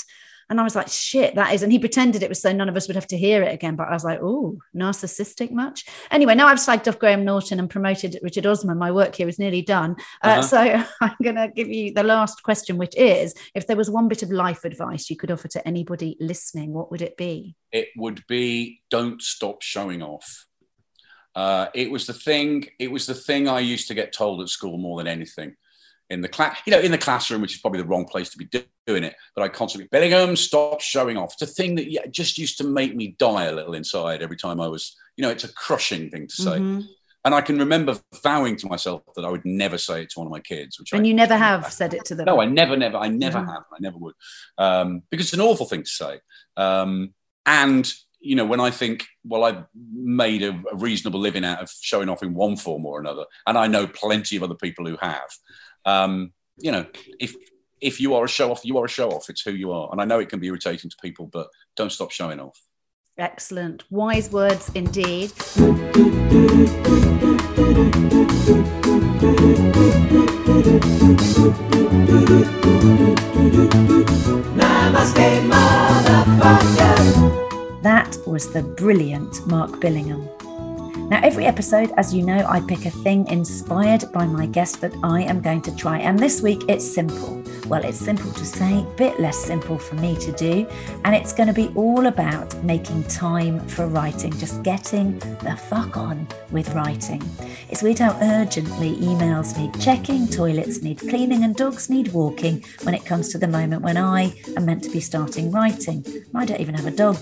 [0.53, 1.63] And I was like, shit, that is.
[1.63, 3.75] And he pretended it was so none of us would have to hear it again.
[3.75, 5.87] But I was like, oh, narcissistic much.
[6.11, 8.77] Anyway, now I've slagged off Graham Norton and promoted Richard Osman.
[8.77, 9.97] My work here is nearly done.
[10.23, 10.43] Uh, Uh-huh.
[10.43, 10.59] So
[11.01, 14.23] I'm going to give you the last question, which is if there was one bit
[14.23, 17.57] of life advice you could offer to anybody listening, what would it be?
[17.71, 20.47] It would be don't stop showing off.
[21.35, 22.67] Uh, it was the thing.
[22.79, 25.57] It was the thing I used to get told at school more than anything.
[26.13, 28.37] In the class, you know, in the classroom, which is probably the wrong place to
[28.37, 28.47] be
[28.87, 29.17] doing it.
[29.35, 31.33] But I constantly, Billingham, stop showing off.
[31.33, 34.37] It's a thing that yeah, just used to make me die a little inside every
[34.37, 36.59] time I was, you know, it's a crushing thing to say.
[36.59, 36.87] Mhm.
[37.25, 40.27] And I can remember vowing to myself that I would never say it to one
[40.27, 40.79] of my kids.
[40.79, 42.27] Which And I, you never have said it to them.
[42.27, 43.47] No, I never, never, I never Mhm.
[43.47, 43.65] have.
[43.73, 44.15] I never would,
[44.59, 46.21] um, because it's an awful thing to say.
[46.59, 47.15] Um,
[47.47, 47.91] and
[48.23, 52.09] you know, when I think, well, I've made a, a reasonable living out of showing
[52.09, 55.29] off in one form or another, and I know plenty of other people who have.
[55.85, 56.87] Um, you know,
[57.19, 57.35] if
[57.81, 59.29] if you are a show off, you are a show off.
[59.29, 61.93] It's who you are, and I know it can be irritating to people, but don't
[61.93, 62.61] stop showing off.
[63.19, 63.85] Excellent.
[63.91, 65.33] Wise words indeed.
[77.83, 80.42] That was the brilliant Mark Billingham.
[81.13, 84.95] Now, every episode, as you know, I pick a thing inspired by my guest that
[85.03, 85.99] I am going to try.
[85.99, 87.45] And this week it's simple.
[87.67, 90.67] Well, it's simple to say, bit less simple for me to do.
[91.05, 95.99] And it's going to be all about making time for writing, just getting the fuck
[95.99, 97.23] on with writing.
[97.69, 102.95] It's weird how urgently emails need checking, toilets need cleaning, and dogs need walking when
[102.95, 106.05] it comes to the moment when I am meant to be starting writing.
[106.35, 107.19] I don't even have a dog.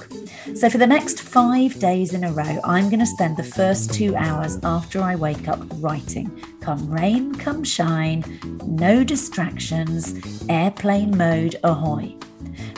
[0.55, 3.80] So, for the next five days in a row, I'm going to spend the first
[3.87, 6.31] two hours after I wake up writing.
[6.61, 8.25] Come rain, come shine,
[8.65, 12.17] no distractions, airplane mode ahoy.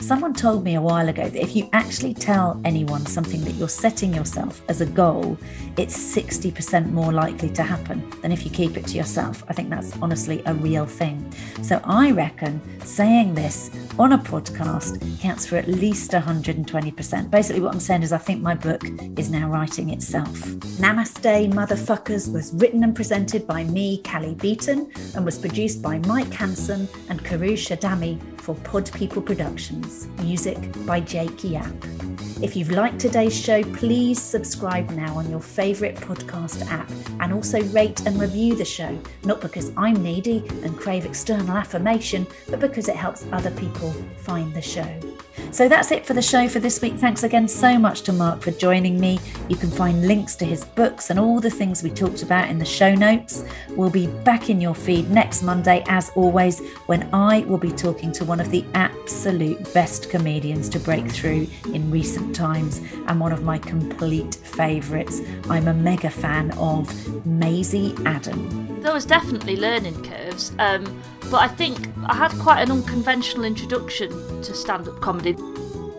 [0.01, 3.69] Someone told me a while ago that if you actually tell anyone something that you're
[3.69, 5.37] setting yourself as a goal,
[5.77, 9.43] it's 60% more likely to happen than if you keep it to yourself.
[9.47, 11.33] I think that's honestly a real thing.
[11.61, 13.69] So I reckon saying this
[13.99, 17.29] on a podcast counts for at least 120%.
[17.29, 18.83] Basically, what I'm saying is, I think my book
[19.17, 20.33] is now writing itself.
[20.79, 26.33] Namaste, Motherfuckers was written and presented by me, Callie Beaton, and was produced by Mike
[26.33, 30.07] Hansen and Karu Shadami for Pod People Productions.
[30.21, 31.73] Music by Jake Yap.
[32.41, 36.91] If you've liked today's show, please subscribe now on your favourite podcast app
[37.21, 42.27] and also rate and review the show, not because I'm needy and crave external affirmation,
[42.49, 44.99] but because it helps other people find the show.
[45.51, 46.95] So that's it for the show for this week.
[46.95, 49.19] Thanks again so much to Mark for joining me.
[49.49, 52.57] You can find links to his books and all the things we talked about in
[52.57, 53.45] the show notes.
[53.69, 58.11] We'll be back in your feed next Monday, as always, when I will be talking
[58.13, 63.31] to one of the absolute best comedians to break through in recent times and one
[63.31, 65.21] of my complete favourites.
[65.49, 68.81] I'm a mega fan of Maisie Adam.
[68.81, 74.09] there was definitely learning curves, um, but I think I had quite an unconventional introduction
[74.41, 75.35] to stand up comedy.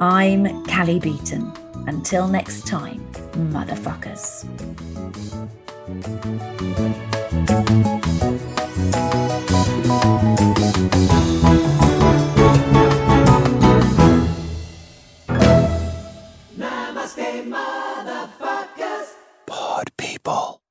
[0.01, 1.53] I'm Callie Beaton.
[1.87, 3.07] Until next time,
[3.53, 4.45] motherfuckers.
[11.43, 11.54] Pod
[20.25, 20.64] people.